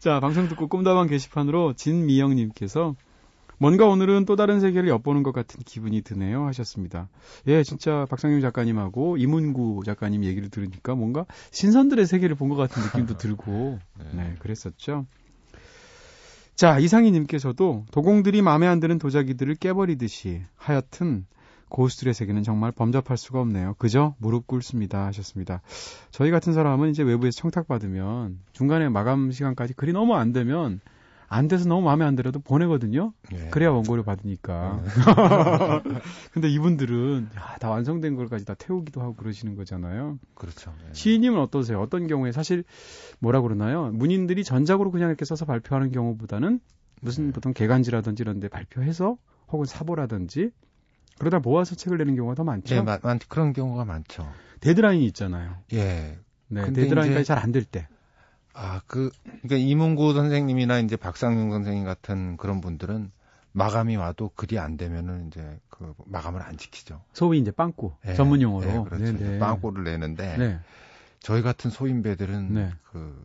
자 0.00 0.20
방송 0.20 0.48
듣고 0.48 0.68
꿈다방 0.68 1.06
게시판으로 1.06 1.74
진미영님께서 1.74 2.96
뭔가 3.58 3.86
오늘은 3.86 4.24
또 4.24 4.36
다른 4.36 4.60
세계를 4.60 4.88
엿보는 4.88 5.22
것 5.22 5.32
같은 5.32 5.60
기분이 5.64 6.02
드네요 6.02 6.44
하셨습니다. 6.46 7.08
예, 7.46 7.62
진짜 7.62 8.06
박상용 8.10 8.40
작가님하고 8.40 9.16
이문구 9.16 9.82
작가님 9.84 10.24
얘기를 10.24 10.48
들으니까 10.50 10.94
뭔가 10.94 11.24
신선들의 11.50 12.06
세계를 12.06 12.36
본 12.36 12.48
것 12.48 12.56
같은 12.56 12.82
느낌도 12.82 13.16
들고 13.16 13.78
네. 13.98 14.22
네, 14.22 14.34
그랬었죠. 14.38 15.06
자, 16.54 16.78
이상희님께서도 16.78 17.86
도공들이 17.90 18.42
마음에 18.42 18.66
안 18.68 18.78
드는 18.80 18.98
도자기들을 18.98 19.56
깨버리듯이 19.56 20.42
하여튼 20.56 21.26
고수들의 21.68 22.14
세계는 22.14 22.44
정말 22.44 22.70
범접할 22.70 23.16
수가 23.16 23.40
없네요. 23.40 23.74
그저 23.78 24.14
무릎 24.18 24.46
꿇습니다 24.46 25.06
하셨습니다. 25.06 25.62
저희 26.12 26.30
같은 26.30 26.52
사람은 26.52 26.90
이제 26.90 27.02
외부에서 27.02 27.40
청탁받으면 27.40 28.38
중간에 28.52 28.88
마감 28.88 29.32
시간까지 29.32 29.74
글이 29.74 29.92
너무 29.92 30.14
안 30.14 30.32
되면 30.32 30.80
안 31.34 31.48
돼서 31.48 31.68
너무 31.68 31.82
마음에 31.82 32.04
안 32.04 32.14
들어도 32.14 32.38
보내거든요. 32.38 33.12
예. 33.32 33.48
그래야 33.50 33.70
원고를 33.70 34.04
받으니까. 34.04 34.80
예. 34.84 34.88
근데 36.32 36.48
이분들은 36.48 37.28
야, 37.36 37.56
다 37.58 37.70
완성된 37.70 38.14
걸까지 38.16 38.44
다 38.44 38.54
태우기도 38.54 39.00
하고 39.00 39.14
그러시는 39.14 39.56
거잖아요. 39.56 40.18
그렇죠. 40.34 40.72
예. 40.88 40.92
시인님은 40.94 41.40
어떠세요? 41.40 41.80
어떤 41.80 42.06
경우에 42.06 42.30
사실 42.32 42.64
뭐라 43.18 43.40
그러나요? 43.40 43.90
문인들이 43.92 44.44
전작으로 44.44 44.90
그냥 44.90 45.08
이렇게 45.08 45.24
써서 45.24 45.44
발표하는 45.44 45.90
경우보다는 45.90 46.60
무슨 47.00 47.28
예. 47.28 47.32
보통 47.32 47.52
개간지라든지 47.52 48.22
이런 48.22 48.38
데 48.40 48.48
발표해서 48.48 49.16
혹은 49.48 49.66
사보라든지 49.66 50.50
그러다 51.18 51.38
모아서 51.40 51.74
책을 51.74 51.98
내는 51.98 52.16
경우가 52.16 52.34
더 52.34 52.44
많죠. 52.44 52.74
네, 52.74 52.82
마, 52.82 52.98
많, 53.02 53.18
그런 53.28 53.52
경우가 53.52 53.84
많죠. 53.84 54.26
데드라인이 54.60 55.04
있잖아요. 55.06 55.56
예. 55.72 56.18
네, 56.48 56.72
데드라인까지 56.72 57.24
잘 57.24 57.38
안 57.38 57.52
될 57.52 57.64
때. 57.64 57.88
아, 58.54 58.80
그, 58.86 59.10
그러니까 59.42 59.56
이문구 59.56 60.14
선생님이나 60.14 60.78
이제 60.78 60.96
박상용 60.96 61.50
선생님 61.50 61.84
같은 61.84 62.36
그런 62.36 62.60
분들은 62.60 63.10
마감이 63.52 63.96
와도 63.96 64.30
글이 64.34 64.58
안 64.58 64.76
되면은 64.76 65.28
이제 65.28 65.58
그 65.68 65.92
마감을 66.06 66.42
안 66.42 66.56
지키죠. 66.56 67.02
소위 67.12 67.38
이제 67.38 67.50
빵꾸 67.50 67.92
네, 68.04 68.14
전문 68.14 68.40
용어로 68.42 68.66
네, 68.66 68.82
그렇죠. 68.88 69.18
네네. 69.18 69.38
빵꾸를 69.38 69.84
내는데 69.84 70.36
네. 70.36 70.58
저희 71.20 71.42
같은 71.42 71.70
소인배들은 71.70 72.54
네. 72.54 72.70
그 72.90 73.24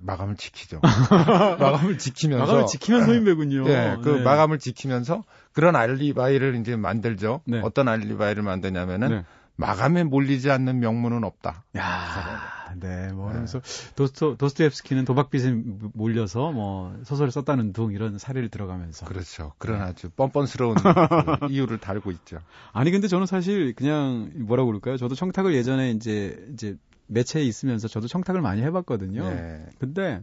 마감을 0.00 0.36
지키죠. 0.36 0.80
마감을 1.58 1.98
지키면서 1.98 2.44
마감을 2.46 2.66
지키면 2.66 3.04
소인배군요. 3.04 3.64
네, 3.64 3.96
그 4.02 4.10
네. 4.10 4.22
마감을 4.22 4.58
지키면서 4.58 5.24
그런 5.52 5.74
알리바이를 5.74 6.56
이제 6.56 6.76
만들죠. 6.76 7.42
네. 7.44 7.60
어떤 7.62 7.88
알리바이를 7.88 8.44
만드냐면은 8.44 9.08
네. 9.08 9.24
마감에 9.58 10.04
몰리지 10.04 10.52
않는 10.52 10.78
명문은 10.78 11.24
없다. 11.24 11.64
야, 11.76 12.74
네, 12.78 13.12
뭐 13.12 13.26
그러면서 13.26 13.58
네. 13.60 13.94
도스토 13.96 14.36
도스토옙스키는 14.36 15.04
도박빚에 15.04 15.50
몰려서 15.94 16.52
뭐 16.52 16.96
소설을 17.02 17.32
썼다는 17.32 17.72
등 17.72 17.90
이런 17.90 18.18
사례를 18.18 18.50
들어가면서 18.50 19.06
그렇죠. 19.06 19.52
그런 19.58 19.82
아주 19.82 20.10
뻔뻔스러운 20.10 20.76
그 21.40 21.46
이유를 21.50 21.78
달고 21.78 22.12
있죠. 22.12 22.38
아니 22.72 22.92
근데 22.92 23.08
저는 23.08 23.26
사실 23.26 23.74
그냥 23.74 24.30
뭐라고 24.36 24.68
그럴까요? 24.68 24.96
저도 24.96 25.16
청탁을 25.16 25.52
예전에 25.54 25.90
이제 25.90 26.40
이제 26.52 26.76
매체에 27.08 27.42
있으면서 27.42 27.88
저도 27.88 28.06
청탁을 28.06 28.40
많이 28.40 28.62
해봤거든요. 28.62 29.28
네. 29.28 29.66
근데 29.80 30.22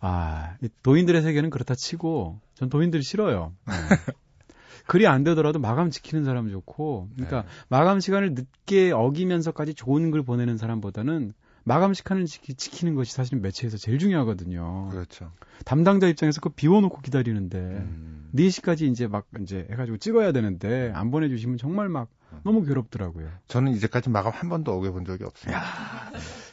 아 0.00 0.56
도인들의 0.82 1.20
세계는 1.20 1.50
그렇다 1.50 1.74
치고 1.74 2.40
전 2.54 2.70
도인들이 2.70 3.02
싫어요. 3.02 3.52
네. 4.86 4.92
글이 4.92 5.06
안 5.06 5.24
되더라도 5.24 5.58
마감 5.58 5.90
지키는 5.90 6.24
사람 6.24 6.50
좋고, 6.50 7.10
그러니까 7.14 7.42
네. 7.42 7.48
마감 7.68 8.00
시간을 8.00 8.34
늦게 8.34 8.92
어기면서까지 8.92 9.74
좋은 9.74 10.10
글 10.10 10.22
보내는 10.22 10.56
사람보다는 10.56 11.32
마감 11.64 11.94
시간을 11.94 12.26
지키, 12.26 12.54
지키는 12.54 12.94
것이 12.94 13.12
사실은 13.12 13.42
매체에서 13.42 13.76
제일 13.76 13.98
중요하거든요. 13.98 14.88
그렇죠. 14.90 15.32
담당자 15.64 16.06
입장에서 16.06 16.40
그 16.40 16.50
비워놓고 16.50 17.00
기다리는데 17.00 17.58
음. 17.58 18.30
4시까지 18.36 18.82
이제 18.82 19.08
막 19.08 19.26
이제 19.40 19.66
해가지고 19.70 19.96
찍어야 19.96 20.30
되는데 20.30 20.92
안 20.94 21.10
보내주시면 21.10 21.58
정말 21.58 21.88
막 21.88 22.08
너무 22.44 22.64
괴롭더라고요. 22.64 23.28
저는 23.48 23.72
이제까지 23.72 24.10
마감 24.10 24.32
한 24.32 24.48
번도 24.48 24.72
어겨본 24.72 25.04
적이 25.06 25.24
없어요. 25.24 25.56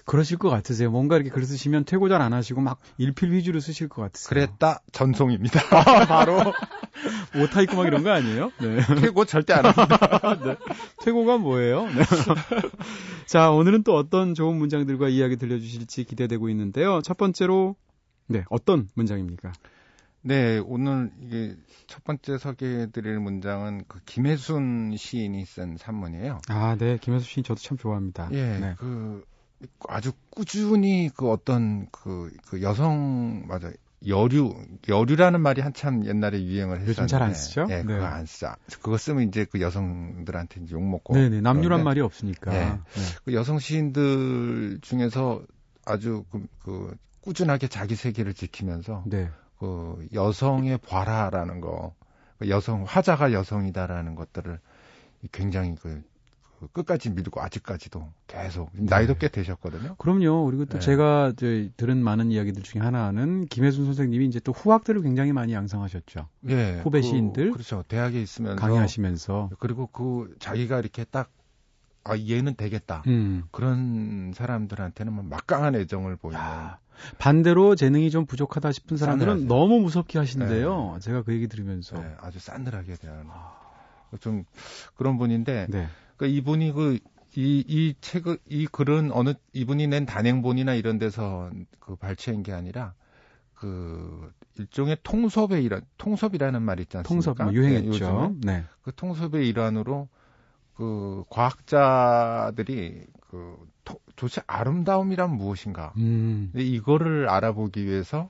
그러실 0.05 0.38
것 0.38 0.50
같으세요. 0.50 0.91
뭔가 0.91 1.15
이렇게 1.15 1.29
글 1.29 1.45
쓰시면 1.45 1.86
퇴고 1.86 2.10
잘 2.10 2.22
안 2.22 2.33
하시고 2.33 2.62
막 2.62 2.79
일필 2.98 3.31
위주로 3.31 3.60
쓰실 3.60 3.89
것 3.89 4.01
같으세요. 4.01 4.29
그랬다 4.29 4.79
전송입니다. 4.91 5.60
아, 5.72 6.05
바로 6.07 6.39
오타 7.41 7.62
있고 7.63 7.77
막 7.77 7.88
이런 7.88 8.03
거 8.03 8.12
아니에요? 8.12 8.51
네. 8.62 8.79
퇴고 9.01 9.25
절대 9.25 9.53
안 9.53 9.65
합니다. 9.65 10.38
네. 10.43 10.55
퇴고가 11.03 11.38
뭐예요? 11.38 11.86
네. 11.88 12.03
자 13.27 13.51
오늘은 13.51 13.83
또 13.83 13.95
어떤 13.95 14.33
좋은 14.36 14.55
문장들과 14.57 15.10
이야기 15.10 15.36
들려주실지 15.38 16.05
기대되고 16.05 16.50
있는데요. 16.50 17.01
첫 17.01 17.17
번째로 17.17 17.75
네 18.27 18.45
어떤 18.50 18.89
문장입니까? 18.95 19.51
네, 20.25 20.57
오늘 20.65 21.12
이게 21.22 21.55
첫 21.88 22.03
번째 22.05 22.38
소개해 22.38 22.91
드릴 22.91 23.19
문장은 23.19 23.83
그 23.89 24.00
김혜순 24.05 24.95
시인이 24.95 25.43
쓴 25.45 25.75
산문이에요. 25.77 26.39
아, 26.48 26.77
네, 26.79 26.98
김혜순 26.98 27.25
시인 27.25 27.43
저도 27.43 27.60
참 27.60 27.77
좋아합니다. 27.77 28.29
예, 28.31 28.57
네. 28.57 28.75
그 28.77 29.25
아주 29.88 30.12
꾸준히 30.29 31.10
그 31.15 31.29
어떤 31.29 31.88
그, 31.91 32.32
그 32.48 32.62
여성 32.62 33.46
맞아 33.48 33.72
여류 34.05 34.55
여류라는 34.88 35.41
말이 35.41 35.62
한참 35.62 36.05
옛날에 36.05 36.43
유행을 36.43 36.82
했었는데 36.82 36.91
요즘 36.91 37.08
잘 37.08 37.22
안 37.22 37.34
쓰죠? 37.34 37.65
네, 37.65 37.82
그거 37.84 38.00
네. 38.00 38.05
안 38.05 38.25
써. 38.25 38.55
그거 38.82 38.98
쓰면 38.98 39.27
이제 39.29 39.46
그 39.50 39.62
여성들한테 39.62 40.62
이제 40.62 40.75
욕 40.75 40.84
먹고. 40.84 41.13
네네 41.13 41.41
남류란 41.41 41.84
말이 41.84 42.01
없으니까. 42.01 42.51
네. 42.51 42.65
네. 42.65 42.79
그 43.24 43.34
여성 43.34 43.60
시인들 43.60 44.79
중에서 44.82 45.41
아주 45.86 46.25
그, 46.32 46.46
그 46.63 46.96
꾸준하게 47.22 47.67
자기 47.67 47.96
세계를 47.96 48.34
지키면서 48.34 49.03
네. 49.05 49.29
그 49.60 50.05
여성의 50.13 50.79
과라라는 50.86 51.62
거, 51.62 51.96
그 52.38 52.50
여성 52.50 52.84
화자가 52.84 53.32
여성이다라는 53.32 54.15
것들을 54.15 54.60
굉장히 55.32 55.75
그, 55.75 55.89
그 55.89 56.03
끝까지 56.72 57.10
밀고 57.10 57.41
아직까지도 57.41 58.08
계속 58.27 58.70
나이도 58.74 59.15
꽤 59.15 59.27
되셨거든요. 59.27 59.96
그럼요. 59.96 60.46
그리고 60.46 60.65
또 60.65 60.74
네. 60.74 60.79
제가 60.79 61.34
들은 61.36 62.03
많은 62.03 62.32
이야기들 62.32 62.63
중에 62.63 62.82
하나는 62.82 63.46
김혜순 63.48 63.86
선생님이 63.86 64.25
이제 64.27 64.39
또 64.39 64.51
후학들을 64.51 65.01
굉장히 65.01 65.34
많이 65.34 65.53
양성하셨죠. 65.53 66.27
예. 66.50 66.79
후배 66.84 67.01
그, 67.01 67.08
시인들 67.08 67.51
그렇죠. 67.51 67.84
대학에 67.88 68.22
있으면서 68.22 68.55
강의하시면서 68.55 69.51
그리고 69.60 69.88
그 69.88 70.36
자기가 70.39 70.79
이렇게 70.79 71.03
딱 71.03 71.29
아, 72.05 72.17
얘는 72.17 72.55
되겠다. 72.55 73.03
음. 73.08 73.43
그런 73.51 74.34
사람들한테는 74.36 75.13
뭐 75.13 75.24
막강한 75.24 75.75
애정을 75.75 76.17
보이는. 76.17 76.39
야, 76.39 76.79
반대로 77.17 77.75
재능이 77.75 78.12
좀 78.12 78.25
부족하다 78.25 78.72
싶은 78.72 78.98
사람들은 78.98 79.34
싸늘하죠. 79.34 79.48
너무 79.48 79.79
무섭게 79.79 80.20
하신대요. 80.20 80.91
네. 80.96 81.00
제가 81.00 81.24
그 81.24 81.34
얘기 81.34 81.48
들으면서. 81.48 81.98
네, 81.98 82.13
아주 82.20 82.39
싸늘하게 82.39 82.96
대하는. 82.96 83.25
아... 83.29 83.53
좀 84.20 84.43
그런 84.96 85.17
분인데. 85.17 85.67
네. 85.70 85.88
그러니까 86.24 86.27
이분이 86.27 86.72
그, 86.72 87.00
이, 87.36 87.63
이 87.68 87.96
책을, 88.00 88.38
이 88.48 88.68
글은 88.68 89.12
어느, 89.12 89.34
이분이 89.51 89.88
낸 89.88 90.06
단행본이나 90.06 90.74
이런 90.75 90.98
데서 90.98 91.51
그 91.80 91.96
발췌한 91.96 92.44
게 92.44 92.53
아니라 92.53 92.94
그 93.53 94.32
일종의 94.58 94.98
통섭의 95.03 95.63
일환, 95.63 95.82
통섭이라는 95.98 96.62
말 96.62 96.80
있지 96.80 96.98
않습니까? 96.98 97.34
통섭, 97.34 97.44
뭐 97.44 97.53
유행했죠. 97.53 98.36
네, 98.42 98.53
네. 98.53 98.63
그 98.84 98.94
통섭의 98.96 99.48
일환으로 99.50 100.08
그 100.75 101.24
과학자들이 101.30 103.06
그 103.30 103.58
도, 103.84 104.00
도대체 104.15 104.42
아름다움이란 104.48 105.32
무엇인가? 105.32 105.94
음. 105.98 106.51
이거를 106.56 107.27
알아보기 107.30 107.86
위해서 107.86 108.30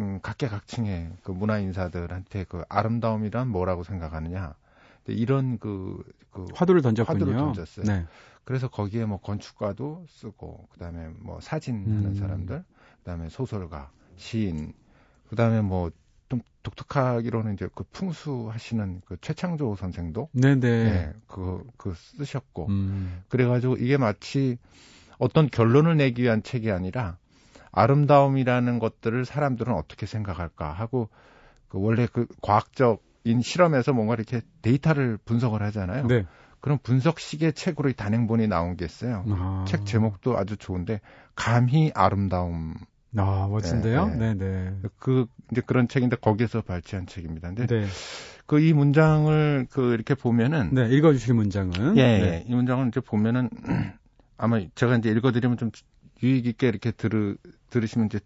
음, 0.00 0.20
각계각층의 0.22 1.12
그 1.22 1.32
문화 1.32 1.58
인사들한테 1.58 2.44
그 2.48 2.64
아름다움이란 2.68 3.48
뭐라고 3.48 3.84
생각하느냐? 3.84 4.54
이런 5.06 5.58
그, 5.58 6.02
그 6.30 6.46
화두를 6.54 6.82
던졌군요. 6.82 7.18
화두를 7.18 7.36
던졌어요. 7.36 7.86
네. 7.86 8.06
그래서 8.44 8.68
거기에 8.68 9.04
뭐 9.04 9.20
건축가도 9.20 10.06
쓰고 10.08 10.68
그다음에 10.72 11.08
뭐 11.18 11.40
사진 11.40 11.90
하는 11.90 12.06
음. 12.06 12.14
사람들, 12.14 12.64
그다음에 12.98 13.28
소설가, 13.28 13.90
시인, 14.16 14.72
그다음에 15.28 15.60
뭐 15.60 15.90
좀 16.32 16.40
독특하기로는 16.62 17.52
이제 17.54 17.68
그 17.74 17.84
풍수 17.92 18.48
하시는 18.50 19.02
그 19.04 19.18
최창조 19.20 19.76
선생도 19.76 20.30
네네 20.32 20.60
네, 20.60 21.12
그, 21.26 21.62
그 21.76 21.92
쓰셨고 21.94 22.68
음. 22.68 23.22
그래가지고 23.28 23.76
이게 23.76 23.98
마치 23.98 24.56
어떤 25.18 25.50
결론을 25.50 25.98
내기 25.98 26.22
위한 26.22 26.42
책이 26.42 26.70
아니라 26.70 27.18
아름다움이라는 27.70 28.78
것들을 28.78 29.26
사람들은 29.26 29.74
어떻게 29.74 30.06
생각할까 30.06 30.72
하고 30.72 31.10
그 31.68 31.78
원래 31.78 32.06
그 32.10 32.26
과학적인 32.40 32.98
실험에서 33.42 33.92
뭔가 33.92 34.14
이렇게 34.14 34.40
데이터를 34.62 35.18
분석을 35.24 35.62
하잖아요. 35.62 36.06
네. 36.06 36.26
그런 36.60 36.78
분석식의 36.78 37.54
책으로 37.54 37.90
이 37.90 37.94
단행본이 37.94 38.46
나온 38.46 38.76
게 38.76 38.84
있어요. 38.84 39.24
아. 39.28 39.64
책 39.66 39.84
제목도 39.84 40.38
아주 40.38 40.56
좋은데 40.56 41.00
감히 41.34 41.90
아름다움 41.94 42.74
아, 43.16 43.46
멋진데요? 43.50 44.06
네, 44.08 44.34
네. 44.34 44.34
네. 44.34 44.88
그, 44.98 45.26
이제 45.50 45.60
그런 45.60 45.88
책인데 45.88 46.16
거기에서 46.16 46.62
발췌한 46.62 47.06
책입니다. 47.06 47.48
근데 47.48 47.66
네. 47.66 47.86
그이 48.46 48.72
문장을 48.72 49.66
그 49.70 49.92
이렇게 49.94 50.14
보면은 50.14 50.74
네, 50.74 50.88
읽어 50.88 51.12
주실 51.12 51.34
문장은 51.34 51.96
예, 51.96 52.02
네. 52.02 52.22
예. 52.22 52.44
이 52.46 52.54
문장을 52.54 52.86
이제 52.88 53.00
보면은 53.00 53.50
아마 54.36 54.60
제가 54.74 54.96
이제 54.96 55.10
읽어 55.10 55.32
드리면 55.32 55.58
좀 55.58 55.70
유익 56.22 56.46
있게 56.46 56.68
이렇게 56.68 56.90
들으 56.90 57.36
들으시면 57.70 58.06
이제 58.06 58.20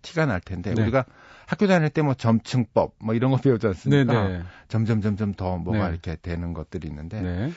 티가 0.00 0.26
날 0.26 0.40
텐데 0.40 0.74
네. 0.74 0.82
우리가 0.82 1.04
학교 1.46 1.66
다닐 1.66 1.90
때 1.90 2.02
뭐 2.02 2.14
점층법 2.14 2.94
뭐 2.98 3.14
이런 3.14 3.30
거 3.30 3.38
배우지 3.38 3.66
않습니까? 3.66 4.28
네, 4.28 4.38
네. 4.38 4.44
점점 4.68 5.00
점점 5.00 5.32
더 5.34 5.56
뭐가 5.56 5.86
네. 5.86 5.92
이렇게 5.92 6.16
되는 6.16 6.52
것들이 6.52 6.88
있는데 6.88 7.20
네. 7.20 7.52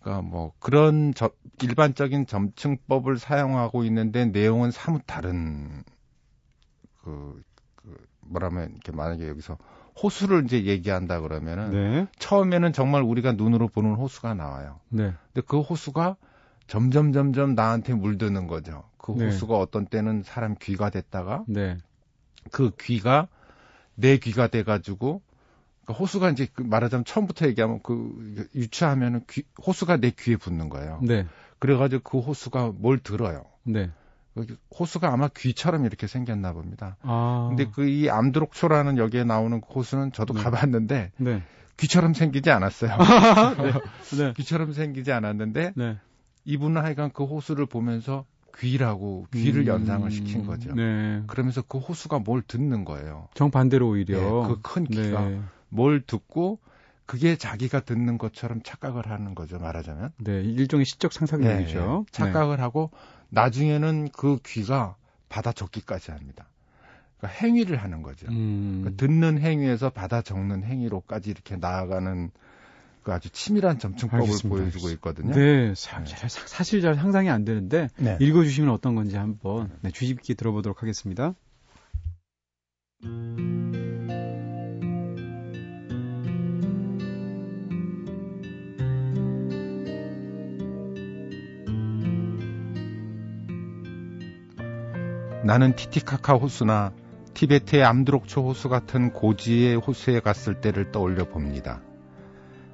그러니까 0.00 0.22
뭐 0.22 0.52
그런 0.58 1.12
저, 1.14 1.30
일반적인 1.62 2.26
점층법을 2.26 3.18
사용하고 3.18 3.84
있는데 3.84 4.24
내용은 4.24 4.70
사뭇 4.70 5.02
다른 5.06 5.82
그, 7.02 7.42
그 7.76 7.96
뭐라면 8.20 8.70
이렇게 8.70 8.92
만약에 8.92 9.28
여기서 9.28 9.58
호수를 10.02 10.44
이제 10.44 10.64
얘기한다 10.64 11.20
그러면은 11.20 11.70
네. 11.70 12.06
처음에는 12.18 12.72
정말 12.72 13.02
우리가 13.02 13.32
눈으로 13.32 13.68
보는 13.68 13.94
호수가 13.94 14.34
나와요. 14.34 14.80
네. 14.88 15.12
근데 15.32 15.46
그 15.46 15.60
호수가 15.60 16.16
점점 16.66 17.12
점점 17.12 17.54
나한테 17.54 17.94
물드는 17.94 18.46
거죠. 18.46 18.84
그 18.96 19.12
네. 19.12 19.26
호수가 19.26 19.58
어떤 19.58 19.86
때는 19.86 20.22
사람 20.22 20.54
귀가 20.60 20.88
됐다가 20.88 21.44
네. 21.46 21.76
그 22.50 22.70
귀가 22.80 23.28
내 23.94 24.16
귀가 24.18 24.48
돼 24.48 24.62
가지고 24.62 25.22
그 25.84 25.92
호수가 25.92 26.30
이제 26.30 26.46
그 26.52 26.62
말하자면 26.62 27.04
처음부터 27.04 27.46
얘기하면 27.48 27.80
그 27.82 28.48
유추하면은 28.54 29.24
귀, 29.30 29.42
호수가 29.66 29.98
내 29.98 30.10
귀에 30.10 30.36
붙는 30.36 30.68
거예요. 30.68 31.00
네. 31.02 31.26
그래가지고 31.58 32.02
그 32.02 32.18
호수가 32.20 32.72
뭘 32.76 32.98
들어요. 32.98 33.44
네. 33.64 33.90
호수가 34.78 35.12
아마 35.12 35.28
귀처럼 35.28 35.84
이렇게 35.84 36.06
생겼나 36.06 36.52
봅니다. 36.52 36.96
아. 37.02 37.46
근데 37.48 37.66
그 37.70 37.84
이 37.86 38.08
암드록초라는 38.08 38.96
여기에 38.96 39.24
나오는 39.24 39.60
호수는 39.60 40.12
저도 40.12 40.34
네. 40.34 40.42
가봤는데 40.42 41.12
네. 41.16 41.42
귀처럼 41.76 42.14
생기지 42.14 42.50
않았어요. 42.50 42.96
네. 43.58 43.72
네. 44.16 44.32
귀처럼 44.38 44.72
생기지 44.72 45.12
않았는데 45.12 45.72
네. 45.74 45.98
이분은 46.44 46.80
하여간 46.80 47.10
그 47.12 47.24
호수를 47.24 47.66
보면서 47.66 48.24
귀라고 48.58 49.26
귀를 49.32 49.62
음. 49.62 49.66
연상을 49.66 50.10
시킨 50.10 50.46
거죠. 50.46 50.74
네. 50.74 51.22
그러면서 51.26 51.62
그 51.62 51.78
호수가 51.78 52.20
뭘 52.20 52.42
듣는 52.42 52.84
거예요. 52.84 53.28
정반대로 53.34 53.88
오히려 53.88 54.48
그큰 54.48 54.84
귀가 54.84 55.30
뭘 55.68 56.00
듣고 56.00 56.58
그게 57.06 57.36
자기가 57.36 57.80
듣는 57.80 58.18
것처럼 58.18 58.62
착각을 58.62 59.10
하는 59.10 59.34
거죠, 59.34 59.58
말하자면. 59.58 60.12
네, 60.18 60.42
일종의 60.42 60.86
시적 60.86 61.12
상상력이죠. 61.12 62.04
네, 62.06 62.12
착각을 62.12 62.60
하고 62.60 62.90
나중에는 63.30 64.10
그 64.12 64.38
귀가 64.46 64.94
받아 65.28 65.52
적기까지 65.52 66.12
합니다. 66.12 66.46
그러니까 67.18 67.40
행위를 67.40 67.76
하는 67.78 68.02
거죠. 68.02 68.26
음. 68.28 68.82
그러니까 68.82 69.04
듣는 69.04 69.38
행위에서 69.38 69.90
받아 69.90 70.22
적는 70.22 70.62
행위로까지 70.62 71.30
이렇게 71.30 71.56
나아가는 71.56 72.30
그 73.02 73.12
아주 73.12 73.30
치밀한 73.30 73.78
점층법을 73.78 74.24
알겠습니다. 74.24 74.62
보여주고 74.62 74.90
있거든요. 74.90 75.34
네, 75.34 75.74
사, 75.74 76.02
네. 76.02 76.14
사실 76.28 76.80
잘 76.82 76.94
상상이 76.94 77.30
안 77.30 77.44
되는데 77.44 77.88
네. 77.96 78.16
읽어주시면 78.20 78.70
어떤 78.70 78.94
건지 78.94 79.16
한번 79.16 79.70
네, 79.80 79.90
깊게 79.90 80.34
들어보도록 80.34 80.82
하겠습니다. 80.82 81.34
나는 95.42 95.74
티티카카 95.74 96.34
호수나 96.34 96.92
티베트의 97.34 97.82
암드록초 97.82 98.46
호수 98.46 98.68
같은 98.68 99.12
고지의 99.12 99.76
호수에 99.76 100.20
갔을 100.20 100.60
때를 100.60 100.92
떠올려 100.92 101.24
봅니다. 101.24 101.80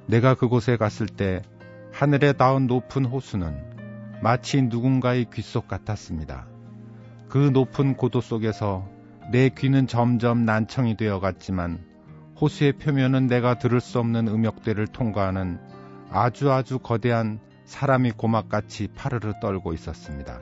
내가 0.07 0.35
그곳에 0.35 0.77
갔을 0.77 1.05
때 1.05 1.41
하늘에 1.91 2.31
닿은 2.33 2.67
높은 2.67 3.05
호수는 3.05 4.19
마치 4.21 4.61
누군가의 4.61 5.25
귓속 5.25 5.67
같았습니다. 5.67 6.47
그 7.27 7.37
높은 7.37 7.95
고도 7.95 8.21
속에서 8.21 8.87
내 9.31 9.49
귀는 9.49 9.85
점점 9.85 10.45
난청이 10.45 10.95
되어 10.95 11.19
갔지만 11.19 11.85
호수의 12.39 12.73
표면은 12.73 13.27
내가 13.27 13.59
들을 13.59 13.81
수 13.81 13.99
없는 13.99 14.29
음역대를 14.29 14.87
통과하는 14.87 15.59
아주 16.09 16.51
아주 16.51 16.79
거대한 16.79 17.39
사람이 17.65 18.11
고막같이 18.11 18.87
파르르 18.95 19.33
떨고 19.41 19.73
있었습니다. 19.73 20.39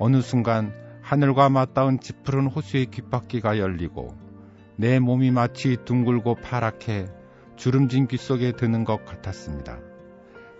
어느 0.00 0.20
순간 0.20 0.74
하늘과 1.02 1.50
맞닿은 1.50 2.00
짙푸른 2.00 2.48
호수의 2.48 2.86
귓바퀴가 2.86 3.58
열리고 3.58 4.16
내 4.76 4.98
몸이 4.98 5.30
마치 5.30 5.76
둥글고 5.84 6.36
파랗게 6.36 7.21
주름진 7.56 8.06
귀 8.08 8.16
속에 8.16 8.52
드는 8.52 8.84
것 8.84 9.04
같았습니다. 9.04 9.78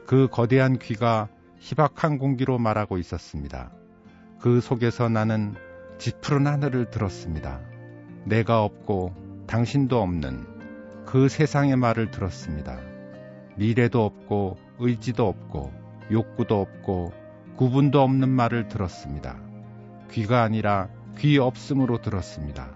그 0.06 0.28
거대한 0.30 0.78
귀가 0.78 1.28
희박한 1.58 2.18
공기로 2.18 2.58
말하고 2.58 2.98
있었습니다. 2.98 3.72
그 4.40 4.60
속에서 4.60 5.08
나는 5.08 5.54
짙푸른 5.98 6.46
하늘을 6.46 6.90
들었습니다. 6.90 7.60
내가 8.24 8.62
없고 8.64 9.14
당신도 9.46 10.00
없는 10.00 10.46
그 11.06 11.28
세상의 11.28 11.76
말을 11.76 12.10
들었습니다. 12.10 12.80
미래도 13.56 14.04
없고 14.04 14.56
의지도 14.78 15.28
없고 15.28 15.72
욕구도 16.10 16.60
없고 16.60 17.12
구분도 17.56 18.00
없는 18.00 18.28
말을 18.28 18.68
들었습니다. 18.68 19.38
귀가 20.10 20.42
아니라 20.42 20.88
귀 21.18 21.38
없음으로 21.38 22.00
들었습니다. 22.00 22.70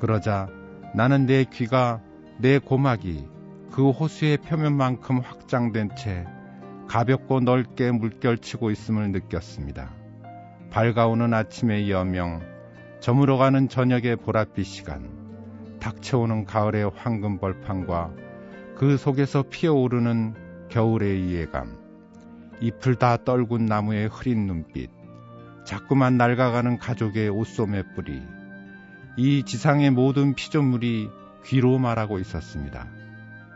그러자 0.00 0.48
나는 0.94 1.26
내 1.26 1.44
귀가 1.44 2.00
내 2.38 2.58
고막이 2.58 3.31
그 3.72 3.88
호수의 3.88 4.36
표면만큼 4.36 5.20
확장된 5.20 5.96
채 5.96 6.26
가볍고 6.88 7.40
넓게 7.40 7.90
물결치고 7.90 8.70
있음을 8.70 9.12
느꼈습니다. 9.12 9.90
밝아오는 10.70 11.32
아침의 11.32 11.90
여명, 11.90 12.42
저물어가는 13.00 13.70
저녁의 13.70 14.16
보랏빛 14.16 14.64
시간, 14.64 15.08
닥쳐오는 15.80 16.44
가을의 16.44 16.90
황금 16.94 17.38
벌판과 17.38 18.12
그 18.76 18.98
속에서 18.98 19.42
피어오르는 19.48 20.68
겨울의 20.68 21.26
이해감, 21.26 21.74
잎을 22.60 22.96
다 22.96 23.16
떨군 23.16 23.64
나무의 23.64 24.08
흐린 24.08 24.46
눈빛, 24.46 24.90
자꾸만 25.64 26.18
낡아가는 26.18 26.78
가족의 26.78 27.30
옷소매 27.30 27.84
뿌리, 27.94 28.20
이 29.16 29.42
지상의 29.44 29.92
모든 29.92 30.34
피조물이 30.34 31.08
귀로 31.46 31.78
말하고 31.78 32.18
있었습니다. 32.18 33.01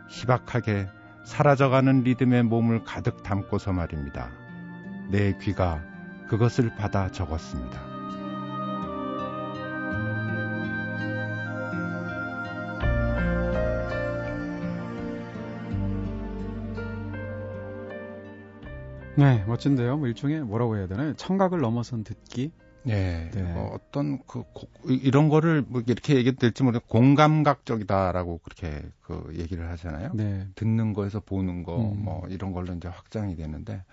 희박하게 0.09 0.87
사라져가는 1.23 2.03
리듬의 2.03 2.43
몸을 2.43 2.83
가득 2.83 3.23
담고서 3.23 3.73
말입니다. 3.73 4.29
내 5.09 5.37
귀가 5.37 5.83
그것을 6.29 6.75
받아 6.75 7.11
적었습니다. 7.11 7.97
네, 19.17 19.43
멋진데요. 19.47 19.97
뭐 19.97 20.07
일종의 20.07 20.41
뭐라고 20.41 20.77
해야 20.77 20.85
되나요? 20.85 21.13
청각을 21.15 21.59
넘어선 21.59 22.03
듣기. 22.03 22.51
네, 22.83 23.29
네. 23.33 23.41
뭐 23.41 23.73
어떤 23.73 24.19
그 24.25 24.43
고, 24.53 24.67
이런 24.85 25.29
거를 25.29 25.63
뭐 25.67 25.81
이렇게 25.85 26.15
얘기될지 26.15 26.63
모르겠 26.63 26.87
공감각적이다라고 26.87 28.39
그렇게 28.39 28.81
그 29.01 29.33
얘기를 29.35 29.69
하잖아요. 29.71 30.11
네. 30.13 30.47
듣는 30.55 30.93
거에서 30.93 31.19
보는 31.19 31.63
거뭐 31.63 31.91
음. 31.91 32.03
뭐 32.03 32.27
이런 32.29 32.53
걸로 32.53 32.73
이제 32.73 32.87
확장이 32.87 33.35
되는데 33.35 33.83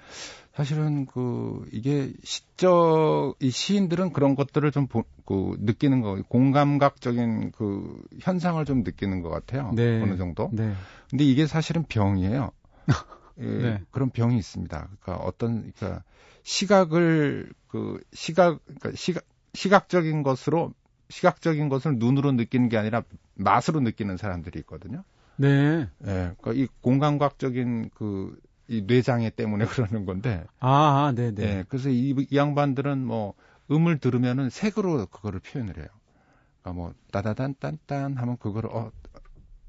사실은 0.54 1.06
그 1.06 1.68
이게 1.72 2.12
시적 2.22 3.36
이 3.40 3.50
시인들은 3.50 4.12
그런 4.12 4.36
것들을 4.36 4.70
좀 4.70 4.86
보, 4.86 5.04
그 5.26 5.56
느끼는 5.60 6.00
거 6.00 6.22
공감각적인 6.28 7.52
그 7.52 8.00
현상을 8.20 8.64
좀 8.64 8.82
느끼는 8.82 9.22
것 9.22 9.30
같아요. 9.30 9.72
네. 9.74 10.00
어느 10.00 10.16
정도. 10.16 10.50
네. 10.52 10.72
근데 11.10 11.24
이게 11.24 11.46
사실은 11.46 11.84
병이에요. 11.84 12.52
예, 13.40 13.44
네. 13.44 13.80
그런 13.90 14.10
병이 14.10 14.36
있습니다. 14.36 14.88
그러니까 15.00 15.24
어떤 15.24 15.72
그러니까 15.72 16.04
시각을 16.44 17.52
그 17.74 18.00
시각 18.12 18.60
그러니까 18.64 18.92
시각 18.94 19.24
시각적인 19.54 20.22
것으로 20.22 20.72
시각적인 21.10 21.68
것을 21.68 21.98
눈으로 21.98 22.32
느끼는 22.32 22.68
게 22.68 22.76
아니라 22.78 23.02
맛으로 23.34 23.80
느끼는 23.80 24.16
사람들이 24.16 24.60
있거든요. 24.60 25.04
네. 25.36 25.88
예. 26.06 26.32
그러니까 26.38 26.52
이 26.54 26.68
공감각적인 26.80 27.90
그 27.94 28.38
이 28.68 28.82
뇌장애 28.86 29.30
때문에 29.30 29.64
그러는 29.66 30.06
건데. 30.06 30.44
아, 30.60 31.12
네, 31.14 31.32
네. 31.32 31.42
예. 31.42 31.64
그래서 31.68 31.90
이, 31.90 32.14
이 32.30 32.36
양반들은 32.36 33.04
뭐 33.04 33.34
음을 33.70 33.98
들으면은 33.98 34.50
색으로 34.50 35.06
그거를 35.06 35.40
표현을 35.40 35.78
해요. 35.78 35.86
그러니까 36.62 36.80
뭐 36.80 36.94
따다단 37.12 37.56
딴딴 37.58 38.16
하면 38.16 38.36
그거를 38.38 38.70
어 38.70 38.90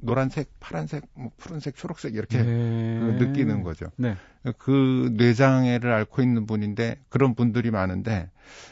노란색, 0.06 0.50
파란색, 0.60 1.04
뭐 1.14 1.32
푸른색, 1.38 1.76
초록색 1.76 2.16
이렇게 2.16 2.42
네. 2.42 3.00
그 3.00 3.24
느끼는 3.24 3.64
거죠. 3.64 3.88
네. 3.98 4.16
그 4.58 5.12
뇌장애를 5.14 5.92
앓고 5.92 6.22
있는 6.22 6.46
분인데 6.46 7.00
그런 7.10 7.36
분들이 7.36 7.72
많은데 7.72 8.30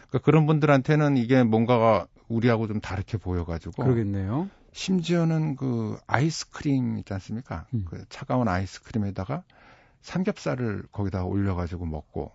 그러니까 0.08 0.20
그런 0.20 0.46
분들한테는 0.46 1.18
이게 1.18 1.44
뭔가가 1.44 2.08
우리하고 2.28 2.68
좀 2.68 2.80
다르게 2.80 3.18
보여가지고 3.18 3.84
그러겠네요. 3.84 4.50
심지어는 4.72 5.56
그 5.56 5.98
아이스크림 6.08 6.98
있지 6.98 7.14
않습니까? 7.14 7.68
음. 7.74 7.86
그 7.90 8.06
차가운 8.10 8.48
아이스크림에다가 8.48 9.44
삼겹살을 10.02 10.84
거기다 10.92 11.24
올려가지고 11.26 11.86
먹고 11.86 12.32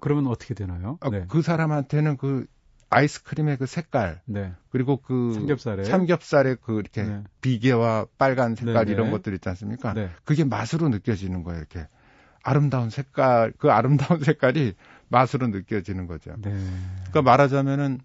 그러면 0.00 0.28
어떻게 0.28 0.54
되나요? 0.54 0.98
아, 1.00 1.10
네. 1.10 1.24
그 1.28 1.42
사람한테는 1.42 2.16
그 2.16 2.46
아이스크림의 2.90 3.58
그 3.58 3.66
색깔 3.66 4.20
네. 4.24 4.52
그리고 4.70 4.96
그 4.96 5.32
삼겹살에 5.34 5.84
삼겹살의 5.84 6.56
그 6.62 6.80
이렇게 6.80 7.02
네. 7.02 7.22
비계와 7.40 8.06
빨간 8.16 8.54
색깔 8.54 8.86
네네. 8.86 8.92
이런 8.92 9.06
네. 9.06 9.12
것들 9.12 9.34
있지 9.34 9.48
않습니까? 9.48 9.92
네. 9.92 10.10
그게 10.24 10.44
맛으로 10.44 10.88
느껴지는 10.88 11.42
거예요. 11.42 11.58
이렇게 11.58 11.86
아름다운 12.42 12.88
색깔 12.90 13.52
그 13.58 13.70
아름다운 13.70 14.20
색깔이 14.24 14.74
맛으로 15.08 15.48
느껴지는 15.48 16.06
거죠. 16.06 16.34
네. 16.38 16.50
그러니까 16.50 17.22
말하자면은 17.22 18.00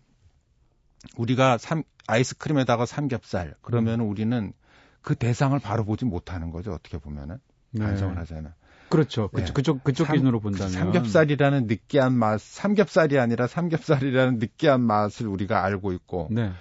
우리가 1.17 1.57
삼, 1.57 1.83
아이스크림에다가 2.07 2.85
삼겹살 2.85 3.55
그러면 3.61 4.01
음. 4.01 4.09
우리는 4.09 4.53
그 5.01 5.15
대상을 5.15 5.57
바로 5.59 5.85
보지 5.85 6.05
못하는 6.05 6.49
거죠. 6.51 6.73
어떻게 6.73 6.97
보면은 6.97 7.37
네. 7.71 7.83
반성을 7.85 8.17
하잖아요. 8.17 8.53
그렇죠. 8.93 9.27
그, 9.29 9.41
네. 9.41 9.51
그쪽 9.53 9.83
그쪽 9.83 10.05
삼, 10.05 10.15
기준으로 10.15 10.39
본다면 10.39 10.71
삼겹살이라는 10.71 11.67
느끼한 11.67 12.13
맛, 12.13 12.39
삼겹살이 12.39 13.19
아니라 13.19 13.47
삼겹살이라는 13.47 14.39
느끼한 14.39 14.81
맛을 14.81 15.27
우리가 15.27 15.63
알고 15.63 15.93
있고 15.93 16.27
네. 16.31 16.51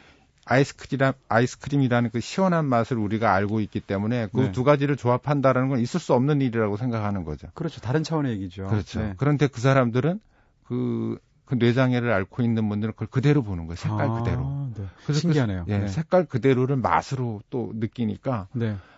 아이스크림 0.44 1.12
아이스크림이라는 1.28 2.10
그 2.10 2.20
시원한 2.20 2.64
맛을 2.64 2.98
우리가 2.98 3.32
알고 3.32 3.60
있기 3.60 3.80
때문에 3.80 4.28
그두 4.34 4.60
네. 4.60 4.64
가지를 4.64 4.96
조합한다라는 4.96 5.68
건 5.68 5.78
있을 5.78 6.00
수 6.00 6.14
없는 6.14 6.40
일이라고 6.40 6.76
생각하는 6.76 7.24
거죠. 7.24 7.48
그렇죠. 7.54 7.80
다른 7.80 8.02
차원의 8.02 8.32
얘기죠. 8.32 8.66
그렇죠. 8.66 9.00
네. 9.00 9.14
그런데 9.18 9.46
그 9.46 9.60
사람들은 9.60 10.20
그, 10.64 11.18
그 11.44 11.54
뇌장애를 11.56 12.12
앓고 12.12 12.42
있는 12.42 12.68
분들은 12.68 12.94
그걸 12.94 13.08
그대로 13.08 13.42
보는 13.42 13.66
거예요. 13.66 13.76
색깔 13.76 14.00
아, 14.00 14.18
그대로. 14.18 14.70
네. 14.74 14.84
그래서 15.04 15.20
신기하네요. 15.20 15.64
그, 15.66 15.72
예, 15.72 15.86
색깔 15.86 16.24
그대로를 16.24 16.76
맛으로 16.76 17.42
또 17.50 17.72
느끼니까 17.74 18.48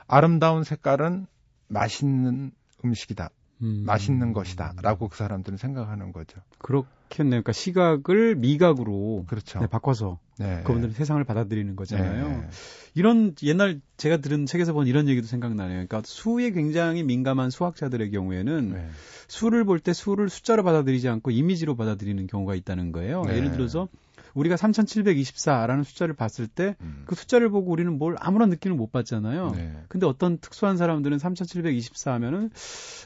아름다운 0.06 0.64
색깔은 0.64 1.26
맛있는 1.68 2.52
음식이다. 2.84 3.30
음. 3.62 3.84
맛있는 3.86 4.32
것이다 4.32 4.74
라고 4.82 5.08
그 5.08 5.16
사람들은 5.16 5.58
생각하는 5.58 6.12
거죠. 6.12 6.40
그렇겠네요. 6.58 7.42
그러니까 7.42 7.52
시각을 7.52 8.34
미각으로 8.34 9.24
그렇죠. 9.28 9.60
네, 9.60 9.66
바꿔서 9.68 10.18
네. 10.38 10.62
그분들은 10.64 10.92
세상을 10.94 11.22
받아들이는 11.22 11.76
거잖아요. 11.76 12.28
네. 12.28 12.48
이런 12.94 13.34
옛날 13.44 13.80
제가 13.96 14.16
들은 14.16 14.46
책에서 14.46 14.72
본 14.72 14.88
이런 14.88 15.08
얘기도 15.08 15.28
생각나네요. 15.28 15.86
그러니까 15.86 16.02
수에 16.04 16.50
굉장히 16.50 17.04
민감한 17.04 17.50
수학자들의 17.50 18.10
경우에는 18.10 18.72
네. 18.72 18.88
수를 19.28 19.64
볼 19.64 19.78
때 19.78 19.92
수를 19.92 20.28
숫자로 20.28 20.64
받아들이지 20.64 21.08
않고 21.08 21.30
이미지로 21.30 21.76
받아들이는 21.76 22.26
경우가 22.26 22.56
있다는 22.56 22.90
거예요. 22.90 23.22
네. 23.22 23.36
예를 23.36 23.52
들어서 23.52 23.88
우리가 24.34 24.56
3724라는 24.56 25.84
숫자를 25.84 26.14
봤을 26.14 26.46
때그 26.46 26.76
음. 26.82 27.02
그 27.06 27.14
숫자를 27.14 27.48
보고 27.50 27.70
우리는 27.70 27.96
뭘 27.96 28.16
아무런 28.18 28.50
느낌을 28.50 28.76
못 28.76 28.92
받잖아요. 28.92 29.52
네. 29.52 29.82
근데 29.88 30.06
어떤 30.06 30.38
특수한 30.38 30.76
사람들은 30.76 31.18
3724 31.18 32.12
하면은 32.14 32.50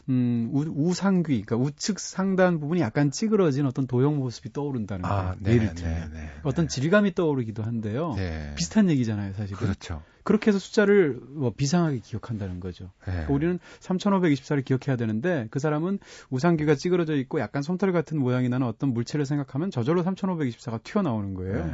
음, 0.09 0.51
우, 0.53 0.95
상귀 0.95 1.43
그러니까 1.43 1.57
우측 1.57 2.01
상단 2.01 2.61
부분이 2.61 2.81
약간 2.81 3.11
찌그러진 3.11 3.67
어떤 3.67 3.87
도형 3.87 4.17
모습이 4.17 4.53
떠오른다는 4.53 5.05
아, 5.05 5.09
거예요. 5.09 5.35
네, 5.41 5.53
예를 5.55 5.75
들면 5.75 6.12
네, 6.12 6.21
네, 6.21 6.31
어떤 6.43 6.67
질감이 6.69 7.14
떠오르기도 7.14 7.62
한데요. 7.62 8.14
네. 8.17 8.55
비슷한 8.57 8.88
얘기잖아요, 8.91 9.35
사실은. 9.35 9.59
그렇죠. 9.59 10.03
그렇게 10.29 10.51
해서 10.51 10.59
숫자를 10.59 11.19
뭐 11.31 11.55
비상하게 11.57 12.01
기억한다는 12.01 12.61
거죠. 12.61 12.93
네. 13.07 13.12
그러니까 13.12 13.33
우리는 13.33 13.59
3,524를 13.81 14.62
기억해야 14.62 14.99
되는데 14.99 15.49
그 15.51 15.59
사람은 15.59 16.01
우상귀가 16.29 16.75
찌그러져 16.75 17.14
있고 17.14 17.41
약간 17.41 17.62
솜털 17.62 17.93
같은 17.93 18.19
모양이 18.19 18.51
나는 18.51 18.67
어떤 18.67 18.93
물체를 18.93 19.25
생각하면 19.25 19.71
저절로 19.71 20.05
3,524가 20.05 20.83
튀어나오는 20.83 21.33
거예요. 21.33 21.64
네. 21.64 21.73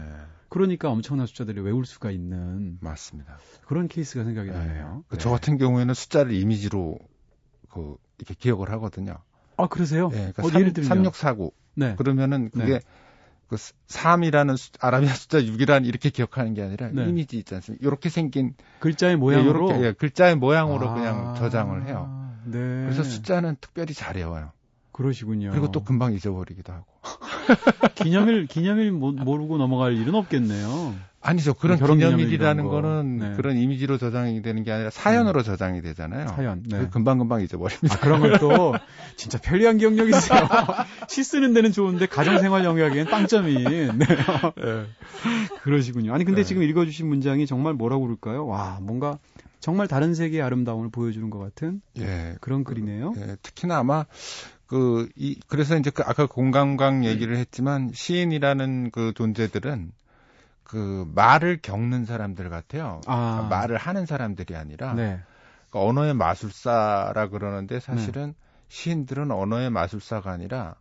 그러니까 0.50 0.88
엄청난 0.88 1.26
숫자들이 1.26 1.62
외울 1.62 1.84
수가 1.84 2.12
있는 2.12 2.78
맞습니다. 2.80 3.38
그런 3.66 3.88
케이스가 3.88 4.22
생각이 4.22 4.50
네. 4.50 4.56
나네요. 4.56 5.02
그저 5.08 5.30
같은 5.30 5.58
경우에는 5.58 5.92
숫자를 5.92 6.32
이미지로 6.32 6.96
그 7.70 7.96
이렇게 8.18 8.34
기억을 8.34 8.70
하거든요. 8.70 9.16
아 9.56 9.66
그러세요? 9.66 10.10
네, 10.10 10.18
그러니까 10.32 10.44
어, 10.44 10.48
3, 10.48 10.60
예를 10.60 10.72
들면 10.74 10.88
3649. 10.88 11.50
네. 11.74 11.96
그러면은 11.96 12.50
그게 12.50 12.74
네. 12.74 12.80
그 13.48 13.56
3이라는 13.56 14.56
수, 14.56 14.70
아라비아 14.80 15.12
숫자 15.14 15.38
6이라는 15.40 15.86
이렇게 15.86 16.10
기억하는 16.10 16.54
게 16.54 16.62
아니라 16.62 16.88
네. 16.92 17.08
이미지 17.08 17.38
있지 17.38 17.54
않습니까? 17.54 17.86
이렇게 17.86 18.08
생긴 18.08 18.54
글자의 18.80 19.16
모양으로 19.16 19.70
예, 19.70 19.74
이렇게, 19.74 19.86
예, 19.86 19.92
글자의 19.92 20.36
모양으로 20.36 20.88
아, 20.88 20.94
그냥 20.94 21.34
저장을 21.36 21.86
해요. 21.86 22.32
네. 22.44 22.58
그래서 22.58 23.02
숫자는 23.02 23.56
특별히 23.60 23.94
잘 23.94 24.16
외워요. 24.16 24.52
그러시군요. 24.94 25.50
그리고 25.50 25.72
또 25.72 25.82
금방 25.82 26.14
잊어버리기도 26.14 26.72
하고. 26.72 26.86
기념일 27.96 28.46
기념일 28.46 28.92
모르고 28.92 29.58
넘어갈 29.58 29.94
일은 29.96 30.14
없겠네요. 30.14 30.94
아니죠. 31.20 31.54
그런 31.54 31.78
기념일이라는 31.78 32.64
거 32.64 32.80
는 32.80 33.16
네. 33.18 33.32
그런 33.34 33.56
이미지로 33.56 33.98
저장이 33.98 34.40
되는 34.42 34.62
게 34.62 34.70
아니라 34.70 34.90
사연으로 34.90 35.42
네. 35.42 35.44
저장이 35.46 35.82
되잖아요. 35.82 36.28
사연. 36.28 36.62
네. 36.68 36.86
금방 36.90 37.18
금방 37.18 37.40
잊어버립니다. 37.42 37.94
아, 37.94 37.98
그런 38.00 38.20
걸또 38.20 38.74
진짜 39.16 39.38
편리한 39.40 39.78
기억력이세요. 39.78 40.38
시 41.08 41.24
쓰는 41.24 41.54
데는 41.54 41.72
좋은데 41.72 42.06
가정생활 42.06 42.64
영역에는 42.64 43.06
빵점이. 43.10 43.64
네. 43.64 43.88
네. 43.92 44.06
그러시군요. 45.62 46.14
아니 46.14 46.24
근데 46.24 46.42
네. 46.42 46.44
지금 46.46 46.62
읽어주신 46.62 47.08
문장이 47.08 47.46
정말 47.46 47.74
뭐라고 47.74 48.02
그럴까요? 48.04 48.46
와 48.46 48.78
뭔가 48.80 49.18
정말 49.60 49.88
다른 49.88 50.14
세계의 50.14 50.42
아름다움을 50.42 50.90
보여주는 50.90 51.30
것 51.30 51.38
같은 51.38 51.80
예. 51.98 52.34
그런 52.42 52.64
글이네요. 52.64 53.14
예. 53.16 53.36
특히나 53.42 53.78
아마 53.78 54.04
그, 54.74 55.08
이, 55.14 55.38
그래서 55.46 55.76
이제 55.76 55.90
그 55.90 56.02
아까 56.04 56.26
공감각 56.26 57.04
얘기를 57.04 57.36
했지만 57.36 57.92
시인이라는 57.94 58.90
그 58.90 59.12
존재들은 59.14 59.92
그 60.64 61.08
말을 61.14 61.60
겪는 61.62 62.04
사람들 62.04 62.50
같아요. 62.50 63.00
아. 63.06 63.34
그러니까 63.36 63.56
말을 63.56 63.76
하는 63.76 64.04
사람들이 64.04 64.56
아니라 64.56 64.94
네. 64.94 65.20
그러니까 65.70 65.88
언어의 65.88 66.14
마술사라 66.14 67.28
그러는데 67.28 67.78
사실은 67.78 68.26
네. 68.26 68.34
시인들은 68.66 69.30
언어의 69.30 69.70
마술사가 69.70 70.32
아니라 70.32 70.74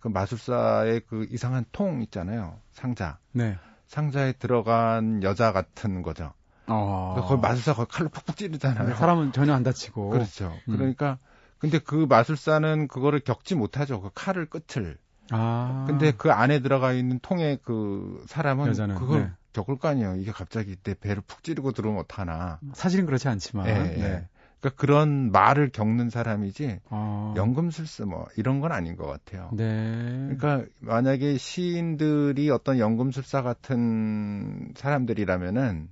그 0.00 0.08
마술사의 0.08 1.02
그 1.06 1.26
이상한 1.30 1.66
통 1.70 2.00
있잖아요. 2.00 2.56
상자. 2.72 3.18
네. 3.32 3.58
상자에 3.88 4.32
들어간 4.32 5.22
여자 5.22 5.52
같은 5.52 6.00
거죠. 6.00 6.32
어. 6.66 7.22
거기 7.28 7.42
마술사 7.42 7.74
거기 7.74 7.90
칼로 7.92 8.08
푹푹 8.08 8.38
찌르잖아요. 8.38 8.94
사람은 8.94 9.32
전혀 9.32 9.52
안 9.52 9.62
다치고. 9.62 10.08
그렇죠. 10.08 10.50
음. 10.66 10.78
그러니까 10.78 11.18
근데 11.58 11.78
그 11.78 12.06
마술사는 12.08 12.88
그거를 12.88 13.20
겪지 13.20 13.54
못하죠. 13.54 14.00
그 14.00 14.10
칼을 14.14 14.46
끝을. 14.46 14.98
아. 15.30 15.84
근데 15.86 16.12
그 16.12 16.30
안에 16.30 16.60
들어가 16.60 16.92
있는 16.92 17.18
통의 17.20 17.58
그 17.62 18.22
사람은 18.28 18.66
여자는, 18.68 18.96
그걸 18.96 19.22
네. 19.22 19.30
겪을 19.54 19.78
거 19.78 19.88
아니에요. 19.88 20.16
이게 20.16 20.32
갑자기 20.32 20.76
내 20.82 20.94
배를 20.94 21.22
푹 21.26 21.42
찌르고 21.42 21.72
들어오면 21.72 22.02
어떡하나. 22.02 22.58
사실은 22.74 23.06
그렇지 23.06 23.28
않지만. 23.28 23.66
네. 23.66 23.94
네. 23.96 24.28
그러니까 24.60 24.80
그런 24.80 25.30
말을 25.30 25.70
겪는 25.70 26.08
사람이지 26.08 26.80
아. 26.88 27.34
연금술사 27.36 28.06
뭐 28.06 28.26
이런 28.36 28.60
건 28.60 28.72
아닌 28.72 28.96
것 28.96 29.06
같아요. 29.06 29.50
네. 29.52 30.34
그러니까 30.36 30.64
만약에 30.80 31.36
시인들이 31.36 32.48
어떤 32.50 32.78
연금술사 32.78 33.42
같은 33.42 34.72
사람들이라면은 34.74 35.88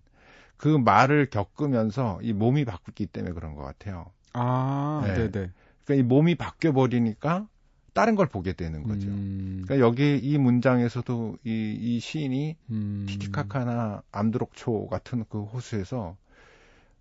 그 0.57 0.69
말을 0.69 1.29
겪으면서 1.29 2.21
이 2.23 2.33
몸이 2.33 2.65
바뀌기 2.65 3.07
때문에 3.07 3.35
그런 3.35 3.55
것 3.55 3.63
같아요. 3.63 4.07
아, 4.33 5.03
네. 5.07 5.31
네 5.31 5.51
그러니까 5.85 5.95
이 5.95 6.03
몸이 6.03 6.35
바뀌어 6.37 6.73
버리니까 6.73 7.47
다른 7.93 8.15
걸 8.15 8.27
보게 8.27 8.53
되는 8.55 8.83
거죠. 8.85 9.09
음. 9.09 9.63
그러니까 9.65 9.87
여기 9.87 10.17
이 10.17 10.39
문장에서도 10.39 11.39
이, 11.45 11.77
이 11.79 12.01
시인이 12.01 12.57
음. 12.71 13.07
티티카카나 13.09 14.03
암드록초 14.11 14.87
같은 14.89 15.25
그 15.29 15.43
호수에서 15.43 16.17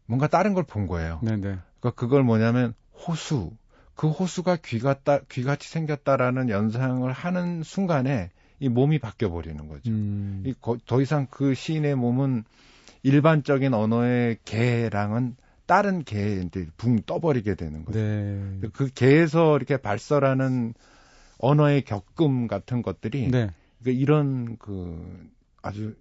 뭔가 0.06 0.28
다른 0.28 0.54
걸 0.54 0.64
본 0.66 0.88
거예요. 0.88 1.20
네네. 1.24 1.40
그러니까 1.40 1.92
그걸 1.96 2.24
뭐냐면 2.24 2.74
호수, 3.08 3.52
그 3.96 4.10
호수가 4.10 4.58
귀가 4.58 4.94
따, 4.96 5.20
귀같이 5.30 5.70
생겼다라는 5.70 6.50
연상을 6.50 7.10
하는 7.12 7.64
순간에 7.64 8.30
이 8.60 8.68
몸이 8.68 9.00
바뀌어 9.00 9.30
버리는 9.32 9.68
거죠. 9.68 9.90
음. 9.90 10.44
이, 10.46 10.54
더 10.86 11.02
이상 11.02 11.28
그 11.30 11.54
시인의 11.54 11.96
몸은 11.96 12.44
일반적인 13.04 13.74
언어의 13.74 14.38
개랑은 14.46 15.36
다른 15.72 16.04
개에 16.04 16.42
이제 16.42 16.68
붕 16.76 17.02
떠버리게 17.04 17.56
되는 17.56 17.86
거죠. 17.86 17.98
네. 17.98 18.60
그 18.74 18.90
개에서 18.90 19.56
이렇게 19.56 19.78
발설하는 19.78 20.74
언어의 21.38 21.84
겪음 21.86 22.50
같은 22.50 22.82
것들이 22.82 23.32
네. 23.32 23.50
그러니까 23.80 24.02
이런 24.02 24.58
그 24.58 25.30
아주 25.62 25.96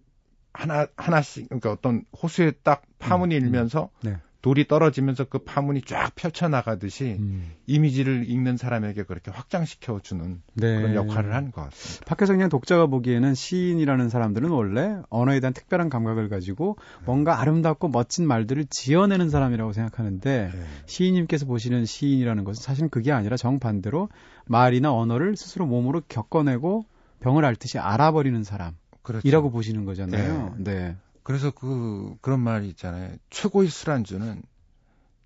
하나 0.53 0.89
하나씩 0.97 1.51
그러니까 1.51 1.71
어떤 1.71 2.05
호수에 2.21 2.51
딱 2.65 2.83
파문이 2.99 3.37
음, 3.37 3.43
음. 3.43 3.45
일면서 3.45 3.91
네. 4.03 4.17
돌이 4.43 4.67
떨어지면서 4.67 5.25
그 5.25 5.39
파문이 5.39 5.83
쫙 5.83 6.15
펼쳐나가듯이 6.15 7.17
음. 7.19 7.53
이미지를 7.67 8.29
읽는 8.29 8.57
사람에게 8.57 9.03
그렇게 9.03 9.31
확장시켜 9.31 10.01
주는 10.03 10.41
네. 10.55 10.77
그런 10.77 10.95
역할을 10.95 11.35
하는 11.35 11.51
것 11.51 11.63
같습니다. 11.65 12.07
밖에서 12.07 12.33
그냥 12.33 12.49
독자가 12.49 12.87
보기에는 12.87 13.35
시인이라는 13.35 14.09
사람들은 14.09 14.49
원래 14.49 14.97
언어에 15.11 15.41
대한 15.41 15.53
특별한 15.53 15.91
감각을 15.91 16.31
가지고 16.31 16.77
네. 17.01 17.05
뭔가 17.05 17.41
아름답고 17.41 17.89
멋진 17.89 18.27
말들을 18.27 18.67
지어내는 18.71 19.29
사람이라고 19.29 19.73
생각하는데 19.73 20.51
네. 20.53 20.61
시인님께서 20.87 21.45
보시는 21.45 21.85
시인이라는 21.85 22.45
것은 22.45 22.63
사실은 22.63 22.89
그게 22.89 23.13
아니라 23.13 23.37
정반대로 23.37 24.09
말이나 24.47 24.93
언어를 24.93 25.37
스스로 25.37 25.67
몸으로 25.67 26.01
겪어내고 26.09 26.87
병을 27.21 27.45
앓듯이 27.45 27.79
알아버리는 27.79 28.43
사람. 28.43 28.75
그렇죠. 29.03 29.27
이라고 29.27 29.51
보시는 29.51 29.85
거잖아요. 29.85 30.55
네. 30.59 30.73
네. 30.73 30.97
그래서 31.23 31.51
그 31.51 32.17
그런 32.21 32.41
말이 32.41 32.69
있잖아요. 32.69 33.17
최고의 33.31 33.69
술안주는 33.69 34.43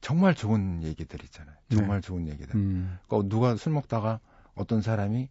정말 0.01 0.35
좋은 0.35 0.83
얘기들 0.83 1.23
있잖아요. 1.25 1.55
네. 1.69 1.77
정말 1.77 2.01
네. 2.01 2.07
좋은 2.07 2.29
얘기들. 2.29 2.55
음. 2.55 2.99
그러니까 3.07 3.29
누가 3.29 3.57
술 3.57 3.73
먹다가 3.73 4.21
어떤 4.55 4.83
사람이 4.83 5.29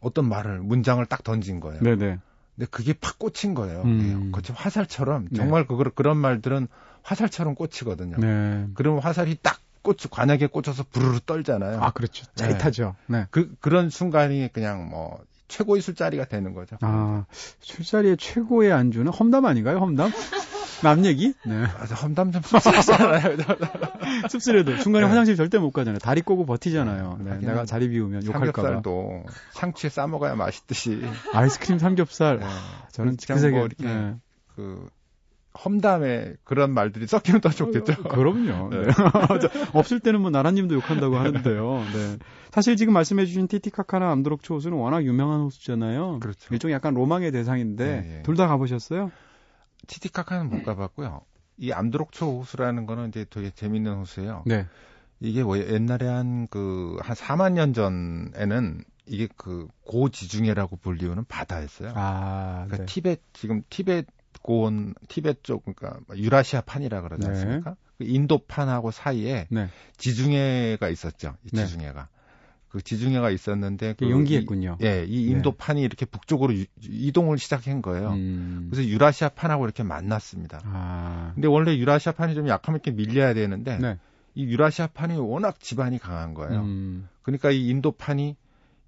어떤 0.00 0.28
말을 0.28 0.60
문장을 0.60 1.04
딱 1.06 1.22
던진 1.22 1.60
거예요. 1.60 1.80
네네. 1.80 1.96
네. 1.96 2.18
근데 2.56 2.66
그게 2.70 2.92
팍 2.92 3.18
꽂힌 3.18 3.54
거예요. 3.54 3.82
음. 3.82 4.32
그치 4.32 4.52
화살처럼 4.52 5.28
네. 5.30 5.36
정말 5.36 5.66
그 5.66 5.76
그런 5.94 6.16
말들은 6.16 6.68
화살처럼 7.02 7.54
꽂히거든요. 7.54 8.16
네. 8.16 8.68
그러면 8.74 9.00
화살이 9.02 9.38
딱 9.40 9.60
꽂, 9.82 9.96
관약에 10.10 10.46
꽂혀서 10.46 10.84
부르르 10.90 11.20
떨잖아요. 11.24 11.80
아, 11.80 11.90
그렇죠. 11.90 12.26
짜릿하죠. 12.34 12.96
네. 13.06 13.26
그, 13.30 13.54
그런 13.60 13.90
순간이 13.90 14.50
그냥 14.52 14.88
뭐, 14.88 15.24
최고의 15.50 15.82
술자리가 15.82 16.24
되는 16.26 16.54
거죠. 16.54 16.76
아, 16.80 17.26
술자리의 17.60 18.16
최고의 18.16 18.72
안주는 18.72 19.10
험담 19.12 19.44
아닌가요? 19.44 19.78
험담? 19.78 20.10
남 20.82 21.04
얘기? 21.04 21.34
네. 21.44 21.64
아, 21.64 21.84
험담 21.84 22.32
좀 22.32 22.40
씁쓸하잖아요. 22.42 23.36
씁쓸해도 24.30 24.78
중간에 24.78 25.04
네. 25.04 25.08
화장실 25.08 25.36
절대 25.36 25.58
못 25.58 25.72
가잖아요. 25.72 25.98
다리 25.98 26.22
꼬고 26.22 26.46
버티잖아요. 26.46 27.18
네. 27.22 27.38
내가 27.38 27.66
자리 27.66 27.88
비우면 27.90 28.24
욕할까봐. 28.24 28.52
삼겹살도 28.52 29.24
상추에 29.52 29.90
싸 29.90 30.06
먹어야 30.06 30.34
맛있듯이. 30.36 31.02
아이스크림 31.34 31.78
삼겹살. 31.78 32.38
네. 32.38 32.46
저는 32.92 33.16
그 33.26 33.38
세계 33.38 33.58
이렇게 33.58 33.84
네. 33.84 34.14
그 34.56 34.88
험담에 35.64 36.34
그런 36.44 36.72
말들이 36.72 37.06
섞이면 37.06 37.40
더 37.40 37.48
좋겠죠. 37.50 37.92
어, 37.92 38.08
그럼요. 38.08 38.70
네. 38.74 38.82
네. 38.86 38.92
없을 39.74 40.00
때는 40.00 40.20
뭐 40.20 40.30
나라님도 40.30 40.74
욕한다고 40.76 41.16
하는데요. 41.16 41.84
네. 41.92 42.18
사실 42.52 42.76
지금 42.76 42.92
말씀해주신 42.94 43.48
티티카카나 43.48 44.10
암드록초 44.12 44.54
호수는 44.54 44.76
워낙 44.78 45.04
유명한 45.04 45.40
호수잖아요. 45.40 46.20
그렇죠. 46.20 46.52
일종의 46.54 46.74
약간 46.74 46.94
로망의 46.94 47.32
대상인데 47.32 47.84
네, 47.84 48.00
네. 48.00 48.22
둘다 48.22 48.46
가보셨어요? 48.46 49.10
티티카카는 49.86 50.50
못 50.50 50.62
가봤고요. 50.62 51.22
이 51.58 51.72
암드록초 51.72 52.38
호수라는 52.40 52.86
거는 52.86 53.08
이제 53.08 53.26
되게 53.28 53.50
재밌는 53.50 53.94
호수예요. 53.94 54.44
네. 54.46 54.66
이게 55.20 55.42
뭐 55.42 55.58
옛날에 55.58 56.06
한 56.06 56.46
그 56.48 56.96
한 57.02 57.14
4만 57.16 57.52
년 57.52 57.74
전에는 57.74 58.82
이게 59.06 59.28
그 59.36 59.66
고지중해라고 59.84 60.76
불리우는 60.76 61.24
바다였어요. 61.26 61.92
아, 61.96 62.64
그러니까 62.66 62.76
네. 62.78 62.86
티벳 62.86 63.20
지금 63.32 63.62
티벳 63.68 64.06
고 64.42 64.64
온 64.64 64.94
티벳 65.08 65.42
쪽 65.44 65.64
그러니까 65.64 66.00
유라시아 66.16 66.62
판이라 66.62 67.02
그러지 67.02 67.22
네. 67.26 67.28
않습니까? 67.28 67.70
네. 67.70 67.76
그 67.98 68.04
인도판하고 68.04 68.90
사이에 68.90 69.46
네. 69.50 69.68
지중해가 69.98 70.88
있었죠. 70.88 71.36
이 71.44 71.50
네. 71.52 71.66
지중해가. 71.66 72.08
그 72.68 72.80
지중해가 72.80 73.30
있었는데 73.30 73.94
그 73.98 74.08
용기했군요. 74.08 74.78
이, 74.80 74.84
예, 74.84 75.04
이 75.06 75.26
네. 75.26 75.32
인도판이 75.32 75.82
이렇게 75.82 76.06
북쪽으로 76.06 76.54
유, 76.54 76.64
이동을 76.82 77.36
시작한 77.38 77.82
거예요. 77.82 78.12
음. 78.12 78.68
그래서 78.70 78.88
유라시아 78.88 79.30
판하고 79.30 79.64
이렇게 79.64 79.82
만났습니다. 79.82 80.60
아. 80.64 81.32
근데 81.34 81.48
원래 81.48 81.76
유라시아 81.76 82.12
판이 82.12 82.34
좀 82.34 82.48
약하면 82.48 82.80
이렇게 82.82 82.92
밀려야 82.92 83.34
되는데 83.34 83.76
네. 83.78 83.98
이 84.36 84.44
유라시아 84.44 84.86
판이 84.88 85.16
워낙 85.16 85.58
지반이 85.58 85.98
강한 85.98 86.32
거예요. 86.34 86.60
음. 86.60 87.08
그러니까 87.22 87.50
이 87.50 87.68
인도판이 87.68 88.36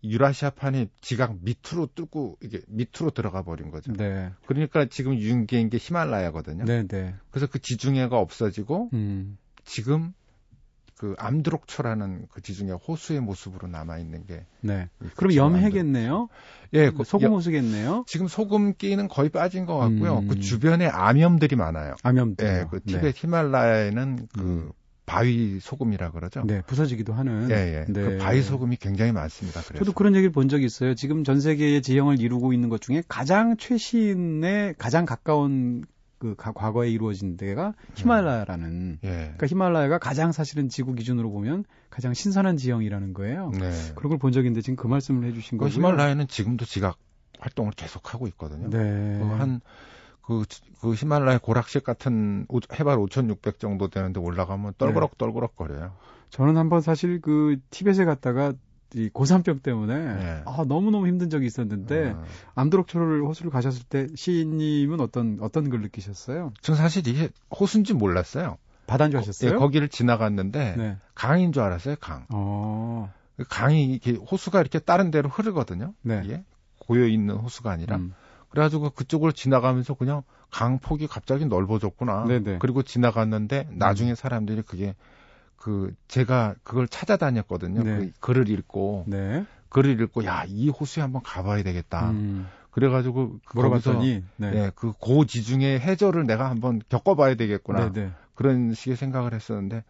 유라시아판이 0.04 0.88
지각 1.00 1.38
밑으로 1.42 1.88
뚫고 1.94 2.38
이게 2.42 2.60
밑으로 2.68 3.10
들어가 3.10 3.42
버린 3.42 3.70
거죠. 3.70 3.92
네. 3.92 4.30
그러니까 4.46 4.86
지금 4.86 5.14
유인계인 5.14 5.70
게 5.70 5.78
히말라야거든요. 5.80 6.64
네, 6.64 6.86
네. 6.86 7.14
그래서 7.30 7.46
그 7.46 7.60
지중해가 7.60 8.18
없어지고 8.18 8.90
음. 8.92 9.38
지금 9.64 10.12
그 11.02 11.16
암드록초라는 11.18 12.26
그 12.30 12.40
지중해 12.40 12.74
호수의 12.86 13.20
모습으로 13.20 13.66
남아 13.66 13.98
있는 13.98 14.24
게. 14.24 14.46
네. 14.60 14.88
그럼 15.16 15.34
염해겠네요. 15.34 16.28
예, 16.74 16.90
그 16.90 17.02
소금 17.02 17.32
호수겠네요. 17.32 18.04
지금 18.06 18.28
소금기는 18.28 19.08
거의 19.08 19.28
빠진 19.28 19.66
것 19.66 19.76
같고요. 19.78 20.18
음. 20.18 20.28
그 20.28 20.38
주변에 20.38 20.86
암염들이 20.86 21.56
많아요. 21.56 21.96
암염들. 22.04 22.46
예, 22.46 22.66
그 22.70 22.80
티벳 22.84 23.02
네. 23.02 23.12
히말라야에는 23.16 24.28
그 24.32 24.40
음. 24.40 24.72
바위 25.06 25.58
소금이라 25.60 26.12
그러죠. 26.12 26.42
네, 26.46 26.62
부서지기도 26.62 27.12
하는. 27.12 27.50
예, 27.50 27.80
예. 27.80 27.84
그 27.86 27.92
네. 27.92 28.02
그 28.02 28.18
바위 28.18 28.42
소금이 28.42 28.76
굉장히 28.76 29.12
많습니다. 29.12 29.60
그래서. 29.62 29.84
저도 29.84 29.92
그런 29.92 30.14
얘기를 30.14 30.30
본 30.30 30.48
적이 30.48 30.66
있어요. 30.66 30.94
지금 30.94 31.24
전 31.24 31.40
세계의 31.40 31.82
지형을 31.82 32.20
이루고 32.20 32.52
있는 32.52 32.68
것 32.68 32.80
중에 32.80 33.02
가장 33.08 33.56
최신에 33.56 34.74
가장 34.78 35.04
가까운 35.04 35.84
그 36.18 36.36
과거에 36.36 36.88
이루어진 36.88 37.36
데가 37.36 37.74
히말라야라는. 37.96 39.00
예. 39.02 39.08
그러니까 39.08 39.46
히말라야가 39.48 39.98
가장 39.98 40.30
사실은 40.30 40.68
지구 40.68 40.94
기준으로 40.94 41.32
보면 41.32 41.64
가장 41.90 42.14
신선한 42.14 42.56
지형이라는 42.58 43.12
거예요. 43.12 43.50
네. 43.58 43.72
그런 43.96 44.10
걸 44.10 44.18
본 44.18 44.30
적이 44.30 44.46
있는데 44.46 44.62
지금 44.62 44.76
그 44.76 44.86
말씀을 44.86 45.26
해주신 45.28 45.58
그 45.58 45.64
거고요. 45.64 45.74
히말라야는 45.76 46.28
지금도 46.28 46.64
지각 46.64 46.96
활동을 47.40 47.72
계속하고 47.72 48.28
있거든요. 48.28 48.70
네. 48.70 48.78
한 49.36 49.60
그, 50.22 50.44
그 50.80 50.94
히말라야 50.94 51.38
고락식 51.38 51.84
같은 51.84 52.46
해발 52.72 52.98
5,600 52.98 53.58
정도 53.58 53.88
되는데 53.88 54.20
올라가면 54.20 54.74
떨그럭 54.78 55.10
네. 55.12 55.18
떨그럭 55.18 55.56
거려요. 55.56 55.92
저는 56.30 56.56
한번 56.56 56.80
사실 56.80 57.20
그 57.20 57.58
티벳에 57.70 58.04
갔다가 58.04 58.54
이 58.94 59.08
고산병 59.08 59.60
때문에 59.60 59.94
네. 59.94 60.42
아 60.44 60.64
너무너무 60.66 61.06
힘든 61.06 61.30
적이 61.30 61.46
있었는데 61.46 62.10
어. 62.10 62.24
암드록초를 62.54 63.22
호수를 63.22 63.50
가셨을 63.50 63.84
때 63.84 64.06
시인님은 64.14 65.00
어떤 65.00 65.38
어떤 65.40 65.70
걸 65.70 65.80
느끼셨어요? 65.80 66.52
전 66.60 66.76
사실 66.76 67.06
이게 67.06 67.30
호수인지 67.58 67.94
몰랐어요. 67.94 68.58
바다인 68.86 69.10
줄 69.10 69.20
아셨어요? 69.20 69.52
예, 69.52 69.56
거기를 69.56 69.88
지나갔는데 69.88 70.74
네. 70.76 70.96
강인 71.14 71.52
줄 71.52 71.62
알았어요, 71.62 71.96
강. 72.00 72.26
어. 72.30 73.12
강이 73.48 73.86
이렇게 73.86 74.12
호수가 74.12 74.60
이렇게 74.60 74.78
다른 74.78 75.10
데로 75.10 75.28
흐르거든요. 75.30 75.94
네. 76.02 76.22
이게 76.24 76.44
고여 76.80 77.06
있는 77.06 77.36
호수가 77.36 77.70
아니라. 77.70 77.96
음. 77.96 78.14
그래가지고 78.52 78.90
그쪽으로 78.90 79.32
지나가면서 79.32 79.94
그냥 79.94 80.22
강폭이 80.50 81.06
갑자기 81.06 81.46
넓어졌구나. 81.46 82.26
네네. 82.26 82.58
그리고 82.58 82.82
지나갔는데 82.82 83.68
음. 83.70 83.78
나중에 83.78 84.14
사람들이 84.14 84.60
그게 84.60 84.94
그 85.56 85.94
제가 86.06 86.54
그걸 86.62 86.86
찾아다녔거든요. 86.86 87.82
네. 87.82 87.96
그 87.96 88.12
글을 88.20 88.50
읽고 88.50 89.04
네. 89.08 89.46
글을 89.70 89.98
읽고 90.02 90.26
야 90.26 90.44
이 90.46 90.68
호수에 90.68 91.02
한번 91.02 91.22
가봐야 91.22 91.62
되겠다. 91.62 92.10
음. 92.10 92.46
그래가지고 92.72 93.38
물어봤더니 93.54 94.22
네. 94.36 94.50
네, 94.50 94.70
그 94.74 94.92
고지중해 94.98 95.78
해저를 95.80 96.26
내가 96.26 96.50
한번 96.50 96.82
겪어봐야 96.90 97.34
되겠구나. 97.36 97.90
네네. 97.90 98.12
그런 98.34 98.74
식의 98.74 98.96
생각을 98.96 99.32
했었는데 99.32 99.82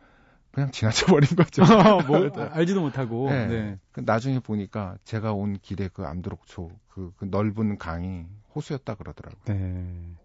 그냥 0.52 0.70
지나쳐버린 0.70 1.30
거죠. 1.34 1.62
뭐, 2.06 2.30
알지도 2.52 2.80
못하고. 2.80 3.28
네. 3.28 3.46
네. 3.46 3.78
그 3.90 4.02
나중에 4.04 4.38
보니까 4.38 4.96
제가 5.04 5.32
온 5.32 5.58
길에 5.62 5.88
그 5.92 6.04
암드록초, 6.04 6.70
그, 6.90 7.12
그 7.16 7.24
넓은 7.24 7.78
강이 7.78 8.26
호수였다 8.54 8.94
그러더라고요. 8.94 9.42
네. 9.46 10.16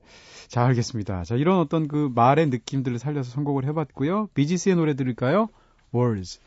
자, 0.48 0.66
알겠습니다. 0.66 1.24
자, 1.24 1.36
이런 1.36 1.60
어떤 1.60 1.88
그 1.88 2.10
말의 2.14 2.48
느낌들을 2.48 3.00
살려서 3.00 3.32
선곡을 3.32 3.66
해봤고요. 3.66 4.30
비지스의 4.34 4.76
노래 4.76 4.94
들을까요? 4.96 5.50
Words. 5.94 6.40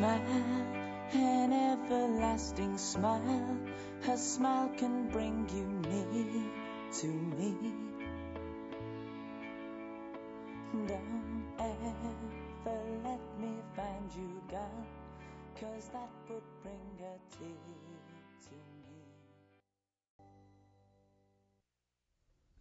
smile, 0.00 0.20
an 1.14 1.52
everlasting 1.52 2.78
smile. 2.78 3.56
Her 4.02 4.16
smile 4.16 4.70
can 4.78 5.08
bring 5.10 5.48
you 5.52 5.66
near 5.88 6.50
to 7.00 7.06
me. 7.06 7.89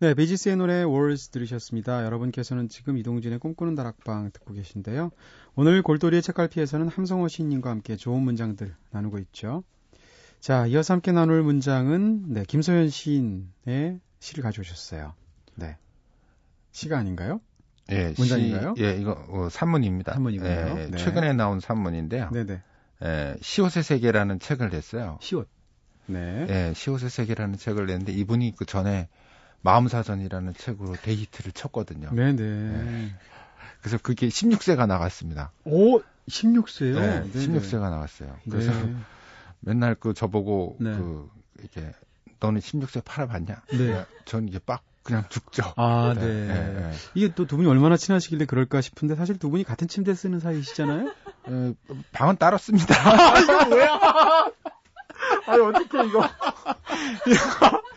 네, 0.01 0.13
베지스의 0.13 0.55
노래 0.55 0.81
Words 0.83 1.27
들으셨습니다. 1.27 2.05
여러분께서는 2.05 2.69
지금 2.69 2.97
이동진의 2.97 3.37
꿈꾸는 3.39 3.75
다락방 3.75 4.31
듣고 4.31 4.53
계신데요. 4.53 5.11
오늘 5.55 5.81
골돌이의 5.81 6.21
책갈피에서는 6.21 6.87
함성호 6.87 7.27
시인님과 7.27 7.69
함께 7.69 7.97
좋은 7.97 8.21
문장들 8.21 8.73
나누고 8.91 9.19
있죠. 9.19 9.65
자, 10.39 10.65
이어서 10.67 10.93
함께 10.93 11.11
나눌 11.11 11.43
문장은 11.43 12.31
네, 12.31 12.45
김소연 12.47 12.87
시인의 12.87 13.99
시를 14.19 14.41
가져오셨어요. 14.41 15.15
네. 15.55 15.75
시가 16.71 16.97
아닌가요? 16.97 17.41
예, 17.91 18.13
문장인가요? 18.17 18.75
시, 18.77 18.83
예, 18.83 18.95
이거 18.95 19.21
어, 19.27 19.49
산문입니다. 19.49 20.13
산문이군요. 20.13 20.49
예, 20.49 20.87
네. 20.91 20.97
최근에 20.97 21.33
나온 21.33 21.59
산문인데요. 21.59 22.29
네네. 22.31 22.61
예, 23.03 23.35
시옷의 23.41 23.83
세계라는 23.83 24.39
책을 24.39 24.69
냈어요. 24.69 25.17
시옷. 25.19 25.49
네. 26.05 26.47
예, 26.47 26.73
시옷의 26.73 27.09
세계라는 27.09 27.57
책을 27.57 27.87
냈는데 27.87 28.13
이분이 28.13 28.53
그 28.55 28.65
전에 28.65 29.09
마음사전이라는 29.61 30.53
책으로 30.55 30.93
데이트를 31.01 31.51
쳤거든요. 31.51 32.09
네네. 32.13 32.35
네. 32.35 33.13
그래서 33.81 33.97
그게 34.01 34.27
16세가 34.27 34.87
나갔습니다. 34.87 35.51
오, 35.65 35.99
16세요? 36.27 36.99
네, 36.99 37.31
네네. 37.31 37.59
16세가 37.59 37.89
나왔어요. 37.89 38.35
그래서 38.49 38.71
네. 38.71 38.95
맨날 39.61 39.95
그 39.95 40.13
저보고 40.13 40.77
네. 40.79 40.91
그 40.95 41.29
이게 41.63 41.91
너는 42.39 42.61
16세 42.61 43.03
팔아봤냐? 43.03 43.61
네. 43.71 44.05
전 44.25 44.47
이게 44.47 44.59
빡 44.59 44.83
그냥 45.03 45.25
죽죠. 45.29 45.63
아, 45.75 46.13
네. 46.15 46.21
네. 46.25 46.53
네. 46.73 46.91
이게 47.15 47.33
또 47.33 47.45
두 47.45 47.57
분이 47.57 47.67
얼마나 47.67 47.97
친하시길래 47.97 48.45
그럴까 48.45 48.81
싶은데 48.81 49.15
사실 49.15 49.37
두 49.39 49.49
분이 49.49 49.63
같은 49.63 49.87
침대 49.87 50.13
쓰는 50.13 50.39
사이시잖아요? 50.39 51.07
에, 51.09 51.73
방은 52.11 52.37
따로 52.37 52.57
씁니다. 52.57 52.93
아, 53.09 53.39
이거 53.39 53.65
뭐야? 53.65 53.99
아니, 55.47 55.61
어떻게 55.63 56.05
이거. 56.05 56.29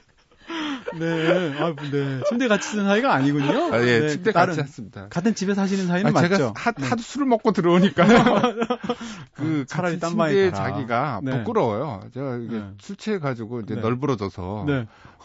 네. 0.99 1.42
아, 1.63 1.75
네. 1.91 2.21
침대 2.29 2.49
같이 2.49 2.69
쓰는 2.69 2.85
사이가 2.85 3.13
아니군요. 3.13 3.73
아, 3.73 3.81
예, 3.87 4.01
네. 4.01 4.09
침대 4.09 4.33
같이 4.33 4.57
샀습니다. 4.57 5.09
같은 5.09 5.35
집에 5.35 5.55
사시는 5.55 5.87
사이는 5.87 6.11
아, 6.11 6.13
맞죠? 6.13 6.37
제가 6.37 6.53
하, 6.57 6.73
네. 6.73 6.87
하도 6.87 7.03
술을 7.03 7.27
먹고 7.27 7.53
들어오니까 7.53 8.05
그 9.35 9.61
아, 9.63 9.65
차라리 9.67 9.99
딴방에 9.99 10.51
자기가 10.51 11.21
네. 11.23 11.39
부끄러워요. 11.39 12.03
제가 12.15 12.37
이게 12.37 12.57
네. 12.59 12.65
술 12.81 12.97
취해 12.97 13.19
가지고 13.19 13.61
이제 13.61 13.75
네. 13.75 13.81
널브러져서 13.81 14.67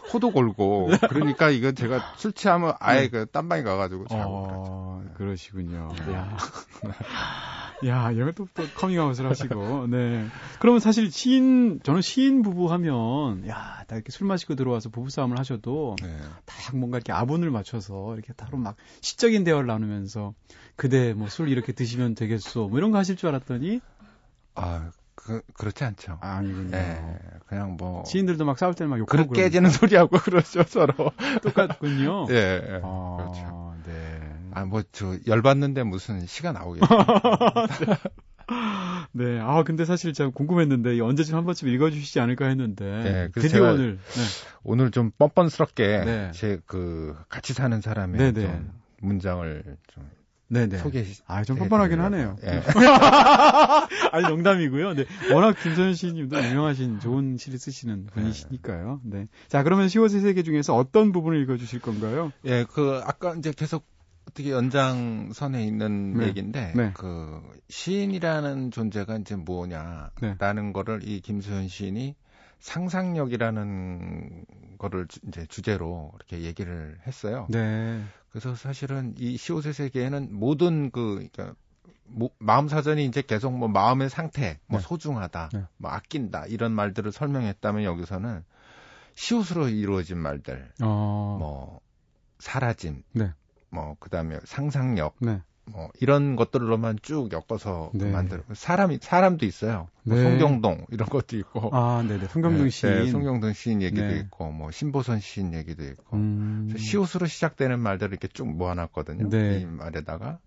네. 0.06 0.12
코도 0.12 0.32
골고 0.32 0.92
그러니까 1.10 1.50
이거 1.50 1.72
제가 1.72 2.02
술 2.16 2.32
취하면 2.34 2.74
아예 2.80 3.10
그 3.10 3.26
딴방에 3.26 3.64
가가지고 3.64 4.08
자고 4.08 4.24
어, 4.24 5.04
그러시군요. 5.16 5.90
야. 6.12 6.38
야, 7.86 8.12
이거 8.12 8.32
또, 8.32 8.48
또 8.56 8.68
커밍아웃을 8.74 9.30
하시고, 9.30 9.86
네. 9.88 10.30
그러면 10.60 10.80
사실 10.80 11.12
시인, 11.12 11.80
저는 11.84 12.02
시인 12.02 12.42
부부 12.42 12.72
하면, 12.72 13.48
야, 13.48 13.84
다 13.88 13.96
이렇게 13.96 14.12
술 14.12 14.26
마시고 14.26 14.56
들어와서 14.56 14.90
부부 14.90 15.12
싸움을 15.12 15.38
하셔도, 15.38 15.96
네. 16.02 16.18
딱 16.46 16.76
뭔가 16.76 16.98
이렇게 16.98 17.14
아분을 17.14 17.52
맞춰서, 17.52 18.16
이렇게 18.16 18.34
따로 18.34 18.58
막 18.58 18.78
시적인 19.02 19.44
대화를 19.44 19.68
나누면서, 19.68 20.34
그대 20.76 21.14
뭐 21.14 21.28
술 21.30 21.50
이렇게 21.50 21.72
드시면 21.72 22.16
되겠소, 22.16 22.68
뭐 22.70 22.80
이런 22.80 22.90
거 22.92 22.98
하실 22.98 23.16
줄 23.16 23.30
알았더니, 23.30 23.82
아, 24.56 24.90
그, 25.18 25.42
그렇지 25.56 25.84
않죠. 25.84 26.20
아, 26.22 26.36
아니군요. 26.38 26.70
네, 26.70 27.18
그냥 27.48 27.76
뭐. 27.76 28.04
지인들도 28.04 28.46
막 28.46 28.58
싸울 28.58 28.76
때는 28.76 28.90
막 28.92 29.00
욕하고. 29.00 29.28
그렇게 29.28 29.44
깨지는 29.44 29.70
소리하고 29.72 30.18
그러죠, 30.24 30.64
서로. 30.64 30.94
똑같군요. 31.42 32.28
예, 32.32 32.34
네, 32.34 32.82
아, 32.84 33.18
그렇죠. 33.20 33.76
네. 33.86 34.22
아, 34.54 34.66
뭐, 34.66 34.84
저, 34.92 35.18
열받는데 35.26 35.84
무슨 35.84 36.26
시가 36.26 36.52
나오겠죠. 36.54 36.86
네. 39.12 39.40
아, 39.42 39.64
근데 39.64 39.86
사실 39.86 40.14
제가 40.14 40.30
궁금했는데, 40.30 41.00
언제쯤 41.00 41.36
한 41.36 41.46
번쯤 41.46 41.68
읽어주시지 41.68 42.20
않을까 42.20 42.46
했는데. 42.46 42.86
네. 42.86 43.30
드디어 43.34 43.74
오늘. 43.74 43.98
네. 43.98 44.22
오늘 44.64 44.92
좀 44.92 45.12
뻔뻔스럽게, 45.18 46.04
네. 46.06 46.32
제 46.34 46.60
그, 46.68 47.18
같이 47.28 47.54
사는 47.54 47.82
사람의 47.82 48.18
네네. 48.34 48.48
좀 48.48 48.72
문장을 49.02 49.64
좀 49.88 50.10
네네. 50.50 50.78
소개. 50.78 51.06
아, 51.26 51.44
좀 51.44 51.58
뻔뻔하긴 51.58 52.00
하네요. 52.00 52.38
예. 52.44 52.62
아니, 54.12 54.28
농담이고요. 54.28 54.94
네. 54.94 55.06
워낙 55.34 55.56
김소연 55.62 55.94
씨님도 55.94 56.38
유명하신 56.38 57.00
좋은 57.00 57.38
시를 57.38 57.60
쓰시는 57.60 58.06
네. 58.06 58.12
분이시니까요. 58.14 59.02
네. 59.04 59.28
자, 59.50 59.64
그러면 59.64 59.88
10월 59.88 60.10
세계 60.10 60.44
중에서 60.44 60.76
어떤 60.76 61.12
부분을 61.12 61.42
읽어주실 61.44 61.82
건가요? 61.82 62.32
예, 62.46 62.66
그, 62.72 63.02
아까 63.04 63.36
이제 63.36 63.52
계속 63.52 63.86
어떻게 64.30 64.52
연장선에 64.52 65.66
있는 65.66 66.14
네. 66.18 66.28
얘기인데, 66.28 66.74
네. 66.76 66.92
그, 66.94 67.42
시인이라는 67.70 68.72
존재가 68.72 69.18
이제 69.18 69.36
뭐냐라는 69.36 70.12
네. 70.22 70.72
거를 70.74 71.02
이 71.08 71.20
김소연 71.20 71.68
시인이 71.68 72.16
상상력이라는 72.60 74.46
거를 74.78 75.08
주, 75.08 75.20
이제 75.28 75.46
주제로 75.48 76.12
이렇게 76.16 76.42
얘기를 76.42 76.98
했어요. 77.06 77.48
네. 77.50 78.04
그래서 78.30 78.56
사실은 78.56 79.16
이 79.18 79.38
시옷의 79.38 79.74
세계에는 79.74 80.30
모든 80.32 80.92
그 80.92 81.28
그러니까 81.32 81.56
뭐, 82.10 82.30
마음 82.40 82.68
사전이 82.68 83.06
이제 83.06 83.22
계속 83.22 83.52
뭐 83.52 83.68
마음의 83.68 84.10
상태, 84.10 84.60
뭐 84.68 84.80
네. 84.80 84.86
소중하다, 84.86 85.50
네. 85.54 85.66
뭐 85.78 85.92
아낀다 85.92 86.46
이런 86.46 86.72
말들을 86.72 87.12
설명했다면 87.12 87.84
여기서는 87.84 88.44
시옷으로 89.16 89.70
이루어진 89.70 90.18
말들, 90.18 90.72
어... 90.82 91.38
뭐 91.40 91.82
사라짐, 92.40 93.04
네. 93.14 93.34
뭐 93.70 93.96
그다음에 94.00 94.40
상상력, 94.46 95.16
네. 95.20 95.42
뭐 95.70 95.90
이런 96.00 96.36
것들로만 96.36 97.00
쭉 97.02 97.30
엮어서 97.32 97.92
네. 97.94 98.10
만들 98.10 98.44
사람이 98.54 99.00
사람도 99.02 99.46
있어요. 99.46 99.90
뭐 100.04 100.18
네. 100.18 100.24
송경동 100.24 100.88
이런 100.92 101.10
것도 101.10 101.38
있고. 101.38 101.70
아, 101.74 102.04
네네. 102.08 102.28
송경동 102.28 102.64
네, 102.64 102.70
시인. 102.70 102.94
네, 102.94 103.12
송경동 103.12 103.54
시인 103.54 103.82
얘기도 103.82 104.08
네. 104.08 104.20
있고, 104.20 104.52
뭐 104.52 104.72
신보선 104.72 105.20
시인 105.20 105.54
얘기도 105.54 105.84
있고. 105.84 106.16
음... 106.16 106.74
시옷으로 106.78 107.28
시작되는 107.28 107.80
말들을 107.80 108.12
이렇게 108.12 108.28
쭉 108.30 108.48
모아놨거든요. 108.48 109.30
네. 109.30 109.60
이 109.60 109.66
말에다가 109.66 110.40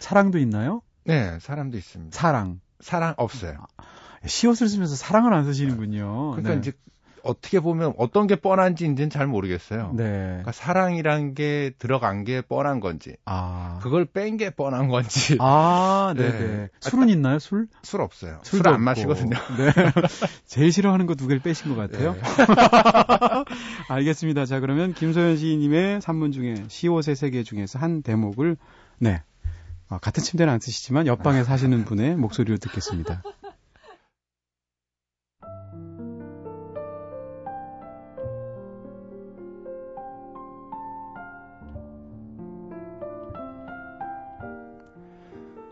사랑도 0.00 0.38
있나요? 0.38 0.82
네, 1.04 1.38
사람도 1.40 1.76
있습니다. 1.76 2.18
사랑. 2.18 2.60
사랑 2.80 3.14
없어요. 3.16 3.66
아, 3.76 3.84
시옷을 4.26 4.68
쓰면서 4.68 4.96
사랑을 4.96 5.32
안 5.32 5.44
쓰시는군요. 5.44 6.32
그러니까 6.32 6.54
네. 6.54 6.58
이제 6.58 6.72
어떻게 7.26 7.60
보면 7.60 7.92
어떤 7.98 8.26
게 8.26 8.36
뻔한지 8.36 8.84
이제는 8.86 9.10
잘 9.10 9.26
모르겠어요. 9.26 9.92
네. 9.94 10.04
그러니까 10.04 10.52
사랑이란 10.52 11.34
게 11.34 11.72
들어간 11.78 12.24
게 12.24 12.40
뻔한 12.40 12.80
건지, 12.80 13.16
아. 13.24 13.78
그걸 13.82 14.04
뺀 14.06 14.36
게 14.36 14.50
뻔한 14.50 14.88
건지. 14.88 15.36
아, 15.40 16.14
네. 16.18 16.30
네. 16.30 16.68
술은 16.80 17.08
있나요? 17.08 17.38
술? 17.38 17.66
술 17.82 18.00
없어요. 18.00 18.38
술 18.42 18.66
안 18.68 18.82
마시거든요. 18.82 19.36
네. 19.56 19.72
제일 20.46 20.72
싫어하는 20.72 21.06
거 21.06 21.14
두 21.14 21.26
개를 21.26 21.40
빼신 21.42 21.74
것 21.74 21.76
같아요. 21.76 22.12
네. 22.14 22.20
알겠습니다. 23.88 24.44
자, 24.46 24.60
그러면 24.60 24.92
김소연 24.92 25.36
시인님의 25.36 26.00
산문 26.00 26.32
중에 26.32 26.64
시옷의 26.68 27.16
세계 27.16 27.42
중에서 27.42 27.78
한 27.78 28.02
대목을 28.02 28.56
네. 28.98 29.22
아, 29.88 29.98
같은 29.98 30.22
침대는 30.22 30.52
안 30.52 30.60
쓰시지만 30.60 31.06
옆방에 31.06 31.44
사시는 31.44 31.84
분의 31.84 32.16
목소리로 32.16 32.58
듣겠습니다. 32.58 33.22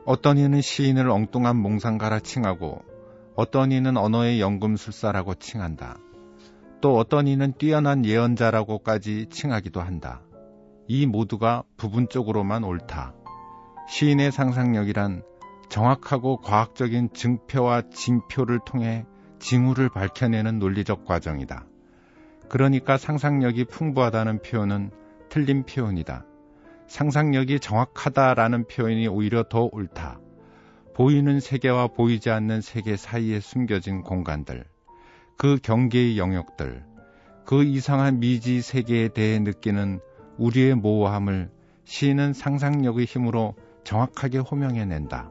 어떤 0.06 0.36
이는 0.36 0.60
시인을 0.60 1.08
엉뚱한 1.08 1.56
몽상가라 1.56 2.20
칭하고 2.20 2.82
어떤 3.36 3.72
이는 3.72 3.96
언어의 3.96 4.38
연금술사라고 4.38 5.34
칭한다. 5.34 5.96
또 6.82 6.98
어떤 6.98 7.26
이는 7.26 7.54
뛰어난 7.56 8.04
예언자라고까지 8.04 9.26
칭하기도 9.30 9.80
한다. 9.80 10.20
이 10.86 11.06
모두가 11.06 11.62
부분적으로만 11.78 12.64
옳다. 12.64 13.14
시인의 13.88 14.30
상상력이란 14.30 15.22
정확하고 15.70 16.36
과학적인 16.36 17.14
증표와 17.14 17.82
징표를 17.90 18.60
통해 18.66 19.06
징후를 19.38 19.88
밝혀내는 19.88 20.58
논리적 20.58 21.06
과정이다. 21.06 21.64
그러니까 22.50 22.98
상상력이 22.98 23.64
풍부하다는 23.64 24.42
표현은 24.42 24.90
틀린 25.30 25.64
표현이다. 25.64 26.26
상상력이 26.86 27.60
정확하다라는 27.60 28.66
표현이 28.68 29.08
오히려 29.08 29.44
더 29.48 29.68
옳다. 29.72 30.20
보이는 30.94 31.40
세계와 31.40 31.88
보이지 31.88 32.30
않는 32.30 32.60
세계 32.60 32.96
사이에 32.96 33.40
숨겨진 33.40 34.02
공간들, 34.02 34.64
그 35.36 35.58
경계의 35.62 36.18
영역들, 36.18 36.84
그 37.44 37.64
이상한 37.64 38.20
미지 38.20 38.62
세계에 38.62 39.08
대해 39.08 39.38
느끼는 39.40 40.00
우리의 40.38 40.76
모호함을 40.76 41.50
시인은 41.84 42.32
상상력의 42.32 43.06
힘으로 43.06 43.54
정확하게 43.82 44.38
호명해낸다. 44.38 45.30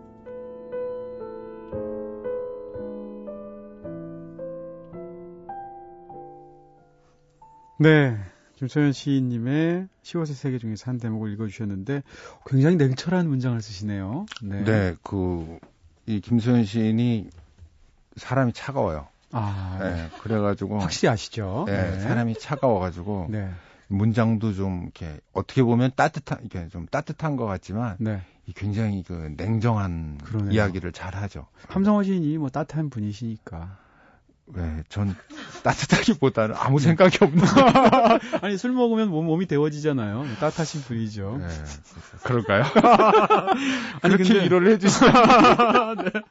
네. 7.79 8.17
김소연 8.63 8.93
시인님의 8.93 9.89
10월의 10.03 10.33
세계 10.33 10.57
중에서 10.57 10.89
한 10.89 10.97
대목을 10.97 11.33
읽어주셨는데 11.33 12.01
굉장히 12.45 12.77
냉철한 12.77 13.27
문장을 13.27 13.61
쓰시네요. 13.61 14.25
네. 14.41 14.63
네, 14.63 14.95
그, 15.03 15.59
이 16.05 16.21
김소연 16.21 16.63
시인이 16.63 17.29
사람이 18.15 18.53
차가워요. 18.53 19.07
아. 19.31 19.77
네, 19.81 20.09
그래가지고. 20.21 20.79
확실히 20.79 21.09
아시죠? 21.09 21.65
네, 21.67 21.91
네. 21.91 21.99
사람이 21.99 22.35
차가워가지고. 22.39 23.27
네. 23.31 23.49
문장도 23.89 24.53
좀 24.53 24.83
이렇게 24.83 25.19
어떻게 25.33 25.61
보면 25.61 25.91
따뜻한 25.95 26.39
이게 26.45 26.67
좀 26.69 26.87
따뜻한 26.89 27.35
것 27.35 27.45
같지만 27.45 27.97
네. 27.99 28.21
굉장히 28.55 29.03
그 29.03 29.33
냉정한 29.35 30.19
그러네요. 30.23 30.51
이야기를 30.51 30.93
잘 30.93 31.15
하죠. 31.15 31.47
함성호 31.67 32.03
시인이 32.03 32.37
뭐 32.37 32.49
따뜻한 32.49 32.89
분이시니까. 32.89 33.77
네, 34.45 34.83
전 34.89 35.15
따뜻하기보다는 35.63 36.55
아무 36.57 36.77
네. 36.79 36.85
생각이 36.85 37.17
없는. 37.21 37.43
아니 38.41 38.57
술 38.57 38.71
먹으면 38.73 39.09
몸, 39.09 39.25
몸이 39.25 39.45
데워지잖아요. 39.47 40.25
따뜻하신 40.39 40.81
분이죠. 40.81 41.37
네, 41.39 41.47
그럴까요? 42.23 42.63
아니 44.01 44.15
그렇게 44.15 44.23
근데... 44.33 44.43
위로를 44.45 44.71
해주시면. 44.73 45.13
네. 46.13 46.21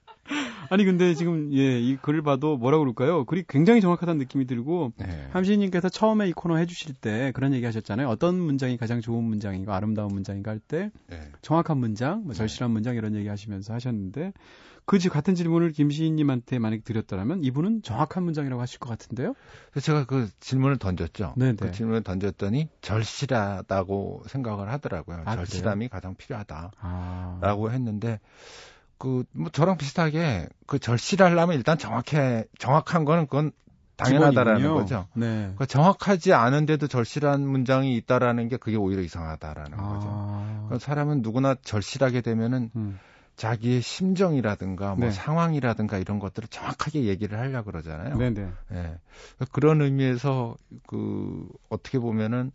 아니 0.71 0.85
근데 0.85 1.15
지금 1.15 1.53
예 1.53 1.81
이 1.83 1.97
글을 2.01 2.23
봐도 2.23 2.57
뭐라 2.57 2.79
그럴까요? 2.79 3.25
글이 3.25 3.45
굉장히 3.49 3.81
정확하다는 3.81 4.19
느낌이 4.19 4.47
들고 4.47 4.93
네. 4.97 5.29
함시님께서 5.33 5.89
처음에 5.89 6.29
이 6.29 6.33
코너 6.33 6.57
해주실 6.57 6.95
때 6.95 7.33
그런 7.35 7.53
얘기 7.55 7.65
하셨잖아요. 7.67 8.09
어떤 8.09 8.39
문장이 8.39 8.77
가장 8.77 9.01
좋은 9.01 9.25
문장인가 9.25 9.75
아름다운 9.75 10.13
문장인가 10.13 10.51
할 10.51 10.61
때 10.69 10.91
네. 11.09 11.21
정확한 11.43 11.79
문장, 11.79 12.23
뭐 12.25 12.35
절실한 12.35 12.71
네. 12.71 12.73
문장 12.75 12.95
이런 12.95 13.17
얘기 13.17 13.27
하시면서 13.29 13.75
하셨는데 13.75 14.33
그 14.85 14.99
같은 15.09 15.35
질문을 15.35 15.72
김시인님한테 15.72 16.59
만약 16.59 16.85
드렸더라면 16.85 17.45
이분은 17.45 17.83
정확한 17.83 18.24
문장이라고 18.24 18.61
하실 18.61 18.78
것 18.78 18.89
같은데요? 18.89 19.35
그래서 19.70 19.87
제가 19.87 20.05
그 20.05 20.28
질문을 20.41 20.78
던졌죠. 20.78 21.35
네네. 21.37 21.57
그 21.57 21.70
질문을 21.70 22.03
던졌더니 22.03 22.68
절실하다고 22.80 24.24
생각을 24.26 24.70
하더라고요. 24.70 25.22
아, 25.24 25.37
절실함이 25.37 25.89
그래요? 25.89 25.89
가장 25.91 26.14
필요하다라고 26.14 27.68
아. 27.68 27.70
했는데 27.70 28.20
그 28.99 29.24
뭐 29.33 29.51
저랑 29.51 29.78
비슷하게 29.78 30.49
그 30.66 30.78
절실하려면 30.78 31.57
일단 31.57 31.76
정확해 31.76 32.45
정확한 32.59 33.05
거는 33.05 33.26
그건 33.26 33.51
당연하다라는 33.97 34.61
기본이군요. 34.61 34.74
거죠. 34.80 35.09
네. 35.14 35.26
그러니까 35.26 35.66
정확하지 35.66 36.33
않은데도 36.33 36.87
절실한 36.87 37.47
문장이 37.47 37.97
있다라는 37.97 38.49
게 38.49 38.57
그게 38.57 38.76
오히려 38.76 39.03
이상하다라는 39.03 39.78
아. 39.78 39.89
거죠. 39.89 40.09
그러니까 40.66 40.78
사람은 40.78 41.22
누구나 41.22 41.55
절실하게 41.62 42.20
되면은 42.20 42.70
음. 42.76 42.99
자기의 43.37 43.80
심정이라든가 43.80 44.95
뭐 44.95 45.07
네. 45.07 45.11
상황이라든가 45.11 45.99
이런 45.99 46.18
것들을 46.18 46.49
정확하게 46.49 47.05
얘기를 47.05 47.39
하려 47.39 47.64
그러잖아요. 47.64 48.16
네네. 48.16 48.53
네. 48.68 48.78
예. 48.78 48.99
그런 49.53 49.80
의미에서 49.80 50.57
그 50.87 51.49
어떻게 51.68 51.99
보면은 51.99 52.53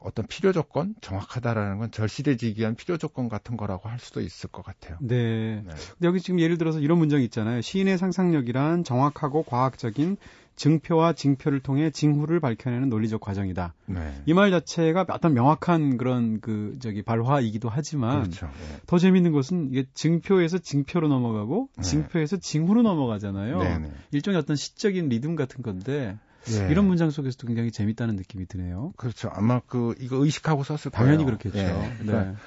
어떤 0.00 0.26
필요 0.26 0.52
조건 0.52 0.94
정확하다라는 1.02 1.78
건 1.78 1.90
절실해지기 1.90 2.60
위한 2.60 2.74
필요 2.74 2.96
조건 2.96 3.28
같은 3.28 3.56
거라고 3.56 3.88
할 3.88 3.98
수도 3.98 4.20
있을 4.20 4.50
것 4.50 4.64
같아요. 4.64 4.96
네. 5.00 5.62
네. 5.62 5.70
여기 6.02 6.20
지금 6.20 6.40
예를 6.40 6.58
들어서 6.58 6.80
이런 6.80 6.98
문장이 6.98 7.22
있잖아요. 7.24 7.60
시인의 7.60 7.98
상상력이란 7.98 8.82
정확하고 8.82 9.42
과학적인 9.42 10.16
증표와 10.56 11.14
징표를 11.14 11.60
통해 11.60 11.90
징후를 11.90 12.40
밝혀내는 12.40 12.88
논리적 12.90 13.20
과정이다. 13.20 13.74
네. 13.86 14.22
이말 14.26 14.50
자체가 14.50 15.06
어떤 15.08 15.32
명확한 15.32 15.96
그런 15.96 16.40
그 16.40 16.76
저기 16.80 17.02
발화이기도 17.02 17.68
하지만 17.70 18.22
그렇죠. 18.22 18.46
네. 18.46 18.80
더 18.86 18.98
재밌는 18.98 19.32
것은 19.32 19.68
이게 19.70 19.86
증표에서 19.94 20.58
징표로 20.58 21.08
넘어가고 21.08 21.68
네. 21.76 21.82
징표에서 21.82 22.36
징후로 22.36 22.82
넘어가잖아요. 22.82 23.58
네, 23.58 23.78
네. 23.78 23.92
일종의 24.12 24.38
어떤 24.38 24.56
시적인 24.56 25.08
리듬 25.08 25.34
같은 25.34 25.62
건데 25.62 26.18
예. 26.48 26.70
이런 26.70 26.86
문장 26.86 27.10
속에서도 27.10 27.46
굉장히 27.46 27.70
재밌다는 27.70 28.16
느낌이 28.16 28.46
드네요. 28.46 28.92
그렇죠. 28.96 29.30
아마 29.32 29.60
그 29.60 29.94
이거 29.98 30.16
의식하고 30.16 30.64
썼을 30.64 30.92
거예요. 30.92 31.06
당연히 31.06 31.24
그렇겠죠. 31.24 31.58
예. 31.58 31.64
네. 31.64 31.96
그러니까 31.98 32.40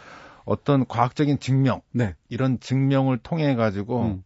어떤 0.46 0.86
과학적인 0.88 1.40
증명, 1.40 1.82
네. 1.92 2.16
이런 2.30 2.60
증명을 2.60 3.20
통해 3.20 3.56
가지고, 3.56 4.04
음. 4.04 4.24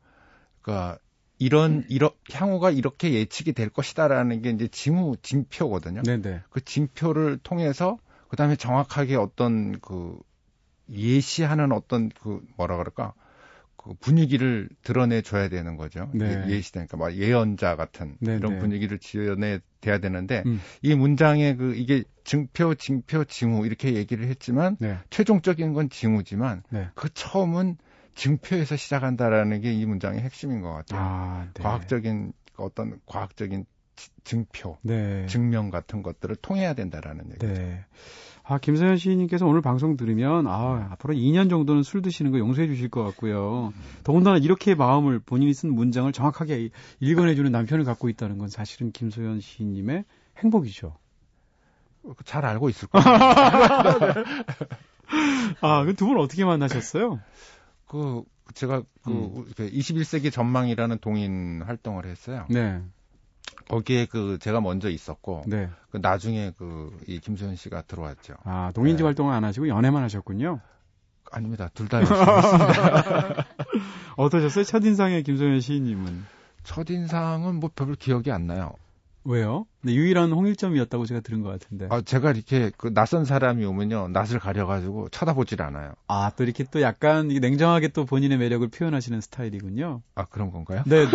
그러니까 0.62 0.98
이런 1.40 1.86
이러 1.90 2.12
향후가 2.32 2.72
이렇게 2.72 3.14
예측이 3.14 3.54
될 3.54 3.70
것이다라는 3.70 4.42
게 4.42 4.50
이제 4.50 4.68
징후 4.68 5.18
징표거든요. 5.22 6.02
네네. 6.04 6.42
그 6.50 6.62
징표를 6.62 7.38
통해서 7.38 8.00
그다음에 8.30 8.56
정확하게 8.56 9.16
어떤 9.16 9.80
그 9.80 10.18
예시하는 10.90 11.72
어떤 11.72 12.10
그 12.10 12.42
뭐라 12.56 12.78
그럴까 12.78 13.14
그 13.88 13.94
분위기를 14.00 14.70
드러내 14.84 15.22
줘야 15.22 15.48
되는 15.48 15.78
거죠. 15.78 16.10
네. 16.14 16.46
예시되니까 16.48 16.98
막 16.98 17.14
예언자 17.16 17.76
같은 17.76 18.18
네네. 18.20 18.38
이런 18.38 18.60
분위기를 18.60 19.00
지어내 19.00 19.60
돼야 19.80 20.00
되는데 20.00 20.44
음. 20.46 20.60
이 20.82 20.94
문장에 20.96 21.56
그 21.56 21.76
이게 21.76 22.04
증표, 22.24 22.76
징표, 22.76 23.24
징후 23.26 23.66
이렇게 23.66 23.94
얘기를 23.94 24.28
했지만 24.28 24.76
네. 24.80 24.98
최종적인 25.10 25.74
건 25.74 25.90
징후지만 25.90 26.64
네. 26.70 26.90
그 26.96 27.10
처음은 27.14 27.78
증표에서 28.16 28.76
시작한다라는 28.76 29.62
게 29.62 29.78
이 29.78 29.86
문장의 29.86 30.22
핵심인 30.22 30.62
것 30.62 30.74
같아요. 30.74 31.00
아, 31.02 31.48
네. 31.54 31.64
과학적인 31.64 32.34
어떤 32.56 33.00
과학적인 33.06 33.66
증표, 34.24 34.78
네. 34.82 35.26
증명 35.28 35.70
같은 35.70 36.02
것들을 36.04 36.36
통해야 36.38 36.74
된다라는 36.74 37.32
얘기죠. 37.32 37.54
네. 38.48 38.54
아, 38.54 38.58
김서현 38.60 38.98
시인님께서 38.98 39.46
오늘 39.46 39.62
방송 39.62 39.98
들으면, 39.98 40.48
아, 40.48 40.88
앞으로 40.92 41.14
2년 41.14 41.50
정도는 41.50 41.84
술 41.84 42.02
드시는 42.02 42.32
거 42.32 42.40
용서해 42.40 42.68
주실 42.68 42.90
것 42.90 43.04
같고요. 43.04 43.74
더군다나 44.04 44.38
이렇게 44.38 44.74
마음을 44.74 45.20
본인이 45.20 45.54
쓴 45.54 45.74
문장을 45.74 46.10
정확하게 46.14 46.70
읽어내주는 47.02 47.52
남편을 47.52 47.84
갖고 47.84 48.08
있다는 48.10 48.38
건 48.38 48.48
사실은 48.48 48.92
김소연 48.92 49.42
시인님의 49.42 50.06
행복이죠. 50.38 50.96
잘 52.24 52.46
알고 52.46 52.70
있을 52.70 52.88
거예요. 52.88 53.06
아, 55.62 55.84
그 55.84 55.94
두 55.94 56.06
분 56.08 56.18
어떻게 56.20 56.46
만나셨어요? 56.46 57.20
그 57.86 58.24
제가 58.54 58.82
그 59.04 59.12
음. 59.12 59.46
21세기 59.58 60.32
전망이라는 60.32 61.00
동인 61.00 61.62
활동을 61.64 62.06
했어요. 62.06 62.46
네. 62.50 62.82
거기에 63.70 64.06
그 64.06 64.38
제가 64.40 64.62
먼저 64.62 64.90
있었고 64.90 65.44
네. 65.48 65.70
그 65.92 65.98
나중에 66.02 66.52
그 66.58 66.92
이 67.08 67.20
김소연 67.20 67.56
씨가 67.56 67.84
들어왔죠. 67.84 68.36
아 68.44 68.72
동인지 68.74 69.04
네. 69.04 69.06
활동을 69.06 69.34
안 69.34 69.44
하시고 69.44 69.68
연애만 69.68 70.04
하셨군요. 70.04 70.60
아닙니다. 71.32 71.70
둘 71.74 71.88
다 71.90 71.98
열심히. 72.00 72.20
어떠셨어요? 74.18 74.64
첫인상의 74.64 75.24
김소연 75.24 75.60
시인님은? 75.62 76.26
첫인상은 76.64 77.56
뭐 77.56 77.70
별 77.76 77.96
기억이 77.96 78.32
안 78.32 78.48
나요. 78.48 78.74
왜요? 79.24 79.66
네, 79.82 79.94
유일한 79.94 80.32
홍일점이었다고 80.32 81.06
제가 81.06 81.20
들은 81.20 81.42
것 81.42 81.50
같은데. 81.50 81.88
아, 81.90 82.02
제가 82.02 82.32
이렇게 82.32 82.72
그 82.78 82.94
낯선 82.94 83.26
사람이 83.26 83.66
오면요, 83.66 84.10
낯을 84.10 84.40
가려가지고 84.40 85.10
쳐다보질 85.10 85.62
않아요. 85.62 85.94
아, 86.08 86.32
또 86.38 86.44
이렇게 86.44 86.64
또 86.64 86.82
약간 86.82 87.28
냉정하게 87.28 87.90
또 87.90 88.06
본인의 88.06 88.38
매력을 88.38 88.66
표현하시는 88.70 89.20
스타일이군요. 89.22 90.02
아, 90.16 90.26
그런 90.26 90.52
건가요? 90.52 90.84
네네. 90.88 91.10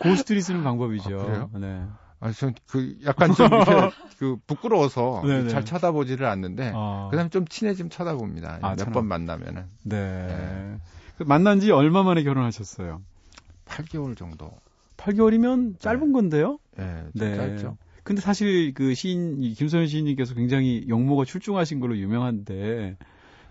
고수들이 0.00 0.40
쓰는 0.40 0.62
방법이죠. 0.62 1.18
아, 1.20 1.24
그래요? 1.24 1.50
네. 1.54 1.82
아, 2.20 2.32
전 2.32 2.52
그 2.68 2.96
약간 3.04 3.32
좀 3.34 3.46
이렇게 3.52 3.90
그 4.18 4.36
부끄러워서 4.46 5.22
잘 5.50 5.64
쳐다보지를 5.64 6.26
않는데, 6.26 6.72
아. 6.74 7.08
그 7.10 7.16
다음에 7.16 7.30
좀 7.30 7.46
친해지면 7.46 7.90
쳐다봅니다. 7.90 8.58
아, 8.62 8.74
몇번 8.76 9.06
만나면은. 9.06 9.66
네. 9.84 10.26
네. 10.26 10.76
그 11.16 11.24
만난 11.24 11.58
지 11.60 11.70
얼마 11.72 12.02
만에 12.04 12.22
결혼하셨어요? 12.22 13.02
8개월 13.66 14.16
정도. 14.16 14.50
8개월이면 14.98 15.80
짧은 15.80 16.12
건데요? 16.12 16.58
네, 16.76 17.04
네. 17.14 17.34
짧죠. 17.34 17.78
근데 18.02 18.20
사실 18.20 18.74
그 18.74 18.94
시인 18.94 19.40
김소연 19.40 19.86
시인님께서 19.86 20.34
굉장히 20.34 20.84
용모가 20.88 21.24
출중하신 21.24 21.80
걸로 21.80 21.96
유명한데 21.96 22.96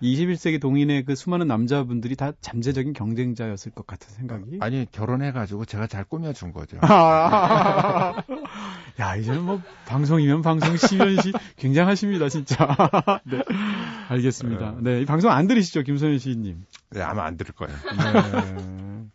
21세기 0.02 0.60
동인의 0.62 1.06
그 1.06 1.16
수많은 1.16 1.48
남자분들이 1.48 2.16
다 2.16 2.32
잠재적인 2.42 2.94
경쟁자였을 2.94 3.72
것 3.72 3.88
같은 3.88 4.14
생각이. 4.14 4.58
아니 4.62 4.86
결혼해가지고 4.92 5.66
제가 5.66 5.88
잘 5.88 6.04
꾸며준 6.04 6.54
거죠. 6.54 6.78
야 9.00 9.16
이제는 9.16 9.44
뭐 9.44 9.62
방송이면 9.88 10.42
방송 10.42 10.76
시면 10.76 11.22
시 11.22 11.32
굉장하십니다 11.56 12.30
진짜. 12.30 12.68
네. 13.26 13.44
알겠습니다. 14.10 14.78
네, 14.82 15.02
이 15.02 15.06
방송 15.06 15.32
안 15.32 15.48
들으시죠 15.48 15.82
김소연 15.84 16.20
시인님? 16.20 16.66
네, 16.92 17.02
아마 17.02 17.26
안 17.26 17.38
들을 17.38 17.54
거예요. 17.54 17.76
네. 17.76 19.08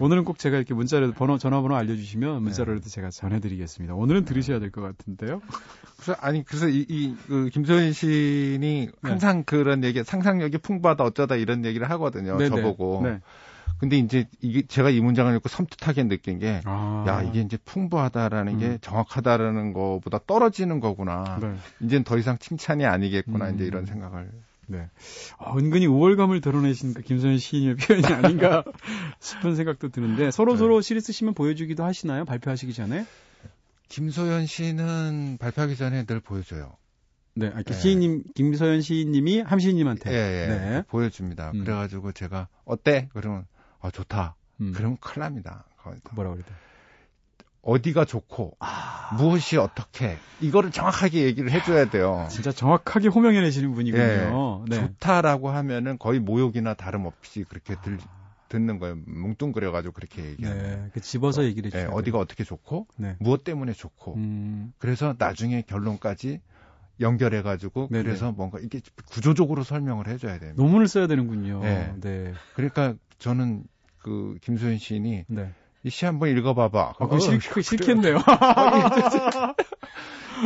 오늘은 0.00 0.24
꼭 0.24 0.38
제가 0.38 0.56
이렇게 0.56 0.72
문자로 0.72 1.12
번호 1.12 1.36
전화번호 1.36 1.76
알려주시면 1.76 2.42
문자로라도 2.42 2.84
네. 2.84 2.90
제가 2.90 3.10
전해드리겠습니다. 3.10 3.94
오늘은 3.94 4.24
들으셔야 4.24 4.58
될 4.58 4.70
것 4.70 4.80
같은데요. 4.80 5.42
그래서 5.96 6.18
아니 6.20 6.42
그래서 6.44 6.68
이그 6.68 7.50
김소연 7.52 7.92
시인이 7.92 8.58
네. 8.58 8.90
항상 9.02 9.38
네. 9.38 9.42
그런 9.44 9.84
얘기 9.84 10.02
상상력이 10.02 10.58
풍부하다 10.58 11.04
어쩌다 11.04 11.36
이런 11.36 11.64
얘기를 11.66 11.88
하거든요. 11.90 12.38
네네. 12.38 12.56
저보고. 12.56 13.02
네. 13.04 13.20
근데 13.78 13.96
이제 13.96 14.26
이게 14.40 14.62
제가 14.66 14.90
이 14.90 15.00
문장을 15.00 15.34
읽고 15.36 15.48
섬뜩하게 15.48 16.04
느낀 16.04 16.38
게, 16.38 16.60
아. 16.64 17.04
야 17.08 17.22
이게 17.22 17.40
이제 17.40 17.56
풍부하다라는 17.64 18.54
음. 18.54 18.58
게 18.58 18.78
정확하다라는 18.82 19.72
거보다 19.72 20.18
떨어지는 20.26 20.80
거구나. 20.80 21.38
네. 21.40 21.54
이제는 21.80 22.04
더 22.04 22.18
이상 22.18 22.36
칭찬이 22.38 22.84
아니겠구나 22.84 23.48
음. 23.48 23.54
이제 23.54 23.64
이런 23.64 23.86
생각을 23.86 24.30
네. 24.70 24.88
어, 25.38 25.58
은근히 25.58 25.86
우월감을 25.86 26.40
드러내신 26.40 26.94
그 26.94 27.02
김소연 27.02 27.38
시인의 27.38 27.76
표현이 27.76 28.06
아닌가 28.14 28.64
싶은 29.18 29.56
생각도 29.56 29.88
드는데 29.88 30.30
서로 30.30 30.52
네. 30.52 30.58
서로 30.58 30.80
시리 30.80 31.00
쓰시면 31.00 31.34
보여주기도 31.34 31.84
하시나요? 31.84 32.24
발표하시기 32.24 32.72
전에? 32.72 33.04
김소연 33.88 34.46
시인은 34.46 35.38
발표하기 35.40 35.76
전에 35.76 36.04
늘 36.04 36.20
보여줘요. 36.20 36.76
네, 37.34 37.48
아, 37.54 37.62
네. 37.62 37.72
시인님 37.72 38.24
김소연 38.34 38.80
시인님이 38.80 39.40
함시인님한테 39.40 40.10
예, 40.12 40.14
예, 40.14 40.46
네. 40.46 40.82
보여줍니다. 40.88 41.52
음. 41.54 41.64
그래가지고 41.64 42.12
제가 42.12 42.48
어때? 42.64 43.08
그러면 43.12 43.46
아 43.80 43.90
좋다. 43.90 44.36
음. 44.60 44.72
그러면 44.74 44.98
큰일 45.00 45.20
납니다. 45.20 45.64
뭐라 46.12 46.30
그래요? 46.30 46.44
어디가 47.62 48.04
좋고 48.04 48.56
아... 48.58 49.14
무엇이 49.18 49.56
어떻게 49.56 50.16
이거를 50.40 50.70
정확하게 50.70 51.24
얘기를 51.24 51.50
해줘야 51.50 51.90
돼요. 51.90 52.26
진짜 52.30 52.52
정확하게 52.52 53.08
호명해내시는 53.08 53.74
분이군요. 53.74 54.64
네. 54.68 54.76
네. 54.76 54.80
좋다라고 54.80 55.50
하면은 55.50 55.98
거의 55.98 56.20
모욕이나 56.20 56.74
다름없이 56.74 57.44
그렇게 57.44 57.76
들, 57.82 57.98
듣는 58.48 58.78
거예요. 58.78 58.96
뭉뚱그려가지고 59.06 59.92
그렇게 59.92 60.24
얘기하는. 60.24 60.62
네, 60.62 60.90
그 60.92 61.00
집어서 61.00 61.44
얘기를 61.44 61.68
해주세요. 61.68 61.90
네, 61.90 61.94
어디가 61.94 62.18
어떻게 62.18 62.44
좋고 62.44 62.86
네. 62.96 63.16
무엇 63.20 63.44
때문에 63.44 63.72
좋고 63.72 64.14
음... 64.14 64.72
그래서 64.78 65.14
나중에 65.18 65.62
결론까지 65.62 66.40
연결해가지고 67.00 67.88
네네. 67.90 68.04
그래서 68.04 68.32
뭔가 68.32 68.58
이게 68.58 68.80
구조적으로 69.10 69.64
설명을 69.64 70.08
해줘야 70.08 70.38
돼요. 70.38 70.52
논문을 70.56 70.88
써야 70.88 71.06
되는군요. 71.06 71.60
네. 71.60 71.94
네. 72.00 72.32
그러니까 72.54 72.94
저는 73.18 73.64
그 73.98 74.36
김소연 74.42 74.78
시인이 74.78 75.24
네. 75.28 75.52
이시 75.82 76.04
한번 76.04 76.28
읽어봐봐. 76.36 76.94
아, 76.98 77.04
그거 77.06 77.18
싫, 77.18 77.40
싫겠네요. 77.40 78.18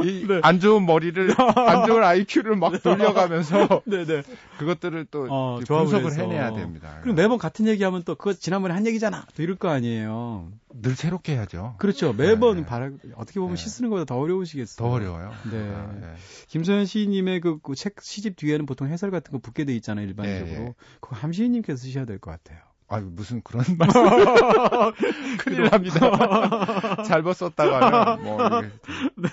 이 0.04 0.26
네. 0.26 0.40
안 0.42 0.58
좋은 0.60 0.86
머리를 0.86 1.34
안 1.56 1.86
좋은 1.86 2.02
IQ를 2.02 2.56
막 2.56 2.82
돌려가면서 2.82 3.82
네네. 3.84 4.22
그것들을 4.58 5.06
또 5.10 5.26
어, 5.30 5.60
분석을 5.64 6.06
해서. 6.06 6.22
해내야 6.22 6.52
됩니다. 6.54 6.98
그럼 7.02 7.14
매번 7.16 7.38
같은 7.38 7.66
얘기하면 7.68 8.02
또 8.04 8.14
그거 8.16 8.32
지난번에 8.32 8.74
한 8.74 8.86
얘기잖아. 8.86 9.24
또 9.36 9.42
이럴 9.42 9.56
거 9.56 9.68
아니에요. 9.68 10.48
늘 10.82 10.96
새롭게 10.96 11.34
해야죠. 11.34 11.76
그렇죠. 11.78 12.12
매번 12.12 12.56
네. 12.58 12.66
바라, 12.66 12.90
어떻게 13.14 13.38
보면 13.38 13.54
네. 13.56 13.62
시 13.62 13.68
쓰는 13.68 13.90
것보다 13.90 14.04
더 14.04 14.18
어려우시겠어요. 14.18 14.84
더 14.88 14.92
어려워요. 14.92 15.32
네. 15.50 15.58
아, 15.74 15.92
네. 16.00 16.14
김소연 16.48 16.86
시인님의 16.86 17.40
그, 17.40 17.58
그책 17.60 17.96
시집 18.00 18.36
뒤에는 18.36 18.66
보통 18.66 18.88
해설 18.88 19.10
같은 19.12 19.30
거 19.32 19.38
붙게 19.38 19.64
돼 19.64 19.74
있잖아요. 19.76 20.06
일반적으로. 20.08 20.44
네, 20.46 20.58
네. 20.64 20.74
그거 21.00 21.14
함 21.16 21.32
시인님께서 21.32 21.76
쓰셔야 21.76 22.04
될 22.04 22.18
것 22.18 22.30
같아요. 22.32 22.58
아유 22.88 23.10
무슨 23.12 23.42
그런 23.42 23.64
말씀 23.78 24.02
큰일 25.38 25.70
납니다. 25.70 27.02
잘못 27.04 27.34
썼다가 27.34 28.16
뭐 28.16 28.58
이게. 28.58 28.70
네. 29.16 29.28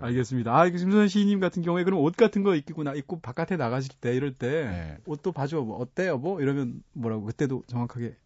알겠습니다. 0.00 0.58
아, 0.58 0.68
김소연 0.68 1.08
시인님 1.08 1.38
같은 1.38 1.62
경우에 1.62 1.84
그럼 1.84 2.00
옷 2.00 2.16
같은 2.16 2.42
거 2.42 2.54
입고 2.54 2.82
나 2.82 2.92
입고 2.92 3.20
바깥에 3.20 3.56
나가실 3.56 3.94
때 4.00 4.14
이럴 4.14 4.34
때 4.34 4.64
네. 4.64 4.98
옷도 5.06 5.32
봐줘 5.32 5.60
뭐 5.60 5.78
어때요 5.78 6.18
뭐 6.18 6.40
이러면 6.40 6.82
뭐라고 6.92 7.24
그때도 7.24 7.62
정확하게 7.68 8.16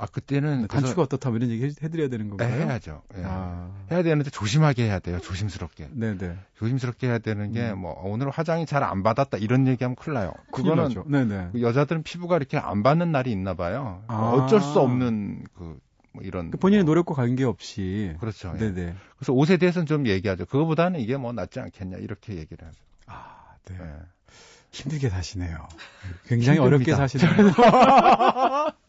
아 0.00 0.06
그때는 0.06 0.68
단추가 0.68 1.02
어떻다 1.02 1.28
뭐 1.30 1.38
이런 1.38 1.50
얘기 1.50 1.64
해드려야 1.82 2.08
되는 2.08 2.28
건가요? 2.28 2.56
네, 2.56 2.64
해야죠. 2.64 3.02
네. 3.14 3.22
아. 3.26 3.68
해야 3.90 4.04
되는데 4.04 4.30
조심하게 4.30 4.84
해야 4.84 5.00
돼요. 5.00 5.18
조심스럽게. 5.18 5.88
네네. 5.90 6.18
네. 6.18 6.38
조심스럽게 6.56 7.08
해야 7.08 7.18
되는 7.18 7.50
게뭐 7.52 7.72
음. 7.74 7.80
뭐, 7.80 8.00
오늘 8.04 8.30
화장이 8.30 8.64
잘 8.64 8.78
안 8.84 9.02
받았다 9.02 9.38
이런 9.38 9.66
얘기하면 9.66 9.96
큰일 9.96 10.14
나요. 10.14 10.32
그거는 10.52 11.02
네네. 11.08 11.48
그 11.52 11.62
여자들은 11.62 12.04
피부가 12.04 12.36
이렇게 12.36 12.56
안 12.58 12.84
받는 12.84 13.10
날이 13.10 13.32
있나 13.32 13.54
봐요. 13.54 14.04
아. 14.06 14.30
어쩔 14.30 14.60
수 14.60 14.78
없는 14.80 15.44
그. 15.54 15.78
뭐 16.12 16.22
이런 16.22 16.50
그 16.50 16.56
본인의 16.56 16.84
뭐. 16.84 16.92
노력과 16.94 17.14
관계없이 17.14 18.14
그렇죠. 18.18 18.52
예. 18.54 18.58
네네. 18.58 18.94
그래서 19.16 19.32
옷에 19.34 19.56
대해서는 19.58 19.84
좀 19.86 20.06
얘기하죠. 20.06 20.46
그거보다는 20.46 21.00
이게 21.00 21.16
뭐 21.18 21.32
낫지 21.32 21.60
않겠냐 21.60 21.98
이렇게 21.98 22.36
얘기를 22.36 22.66
하죠. 22.66 22.78
아, 23.06 23.56
네. 23.66 23.76
네. 23.76 23.84
힘들게 24.70 25.10
사시네요. 25.10 25.68
굉장히 26.26 26.60
어렵게 26.60 26.94
사시네요. 26.94 27.28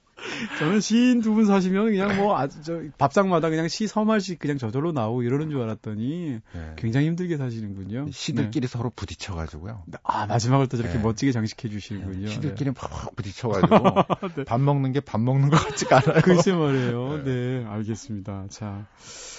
저는 0.60 0.80
시인 0.80 1.22
두 1.22 1.34
분 1.34 1.46
사시면 1.46 1.86
그냥 1.92 2.18
뭐 2.18 2.38
아주 2.38 2.62
저 2.64 2.82
밥상마다 2.98 3.50
그냥 3.50 3.68
시 3.68 3.88
서말씩 3.88 4.40
그냥 4.40 4.58
저절로 4.58 4.92
나오고 4.92 5.24
이러는 5.24 5.50
줄 5.50 5.62
알았더니 5.62 6.40
네. 6.54 6.74
굉장히 6.78 7.08
힘들게 7.08 7.38
사시는군요. 7.38 8.08
시들끼리 8.12 8.68
네. 8.68 8.72
서로 8.72 8.90
부딪혀가지고 8.90 9.70
아 10.04 10.26
마지막을 10.26 10.68
또 10.68 10.78
저렇게 10.78 10.98
네. 10.98 11.04
멋지게 11.04 11.32
장식해 11.32 11.70
주시는군요. 11.70 12.28
네. 12.28 12.34
시들끼리 12.34 12.72
팍 12.72 13.16
부딪혀가지고 13.16 13.68
네. 14.38 14.44
밥 14.46 14.60
먹는 14.60 14.92
게 14.92 15.00
밥 15.02 15.22
먹는 15.22 15.50
것 15.50 15.58
같지가 15.58 15.98
않아요. 16.04 16.22
글쎄 16.22 16.52
말이에요. 16.54 17.24
네. 17.24 17.66
알겠습니다. 17.68 18.46
자 18.50 18.86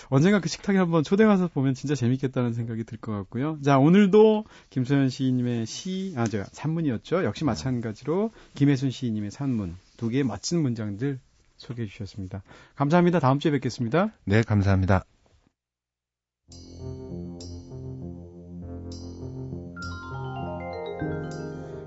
언젠가 0.08 0.40
그 0.40 0.48
식탁에 0.48 0.78
한번 0.78 1.02
초대 1.04 1.24
가서 1.24 1.48
보면 1.48 1.74
진짜 1.74 1.94
재밌겠다는 1.94 2.52
생각이 2.52 2.84
들 2.84 2.98
것 2.98 3.12
같고요. 3.12 3.58
자 3.62 3.78
오늘도 3.78 4.44
김소연 4.70 5.08
시인님의 5.08 5.66
시, 5.66 6.14
아, 6.16 6.26
저, 6.26 6.44
산문이었죠. 6.52 7.24
역시 7.24 7.44
마찬가지로 7.44 8.30
김혜순 8.54 8.90
시인님의 8.90 9.30
산문 9.30 9.76
두 10.00 10.08
개의 10.08 10.24
멋진 10.24 10.62
문장들 10.62 11.20
소개해 11.58 11.86
주셨습니다. 11.86 12.42
감사합니다. 12.74 13.20
다음 13.20 13.38
주에 13.38 13.52
뵙겠습니다. 13.52 14.14
네, 14.24 14.40
감사합니다. 14.40 15.04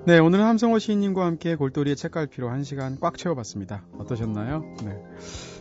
네, 0.05 0.19
오늘은 0.19 0.45
함성호 0.45 0.77
시인님과 0.77 1.25
함께 1.25 1.55
골돌이의 1.55 1.95
책갈피로 1.95 2.51
한 2.51 2.63
시간 2.63 2.99
꽉 2.99 3.17
채워봤습니다. 3.17 3.83
어떠셨나요? 3.97 4.59
네. 4.85 4.95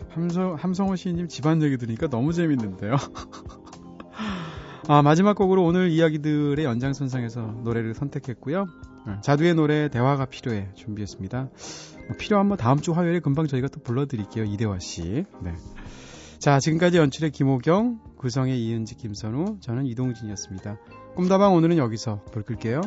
함성, 0.09 0.53
함성호 0.53 0.95
시인님 0.95 1.29
집안 1.29 1.59
얘기 1.63 1.77
들으니까 1.77 2.07
너무 2.07 2.33
재밌는데요. 2.33 2.97
아, 4.87 5.01
마지막 5.01 5.35
곡으로 5.35 5.63
오늘 5.63 5.89
이야기들의 5.89 6.63
연장선상에서 6.63 7.61
노래를 7.63 7.95
선택했고요. 7.95 8.67
네, 9.07 9.13
자두의 9.21 9.55
노래 9.55 9.89
대화가 9.89 10.25
필요해 10.25 10.75
준비했습니다. 10.75 11.49
뭐 12.07 12.17
필요하면 12.17 12.57
다음 12.57 12.79
주 12.79 12.91
화요일에 12.91 13.19
금방 13.19 13.47
저희가 13.47 13.67
또 13.67 13.79
불러드릴게요. 13.81 14.45
이대화 14.45 14.79
씨. 14.79 15.25
네. 15.41 15.53
자, 16.39 16.59
지금까지 16.59 16.97
연출의 16.97 17.31
김호경, 17.31 17.99
구성의 18.17 18.61
이은지, 18.61 18.95
김선우, 18.95 19.59
저는 19.61 19.85
이동진이었습니다. 19.85 20.77
꿈다방 21.15 21.53
오늘은 21.53 21.77
여기서 21.77 22.21
불 22.31 22.43
끌게요. 22.43 22.81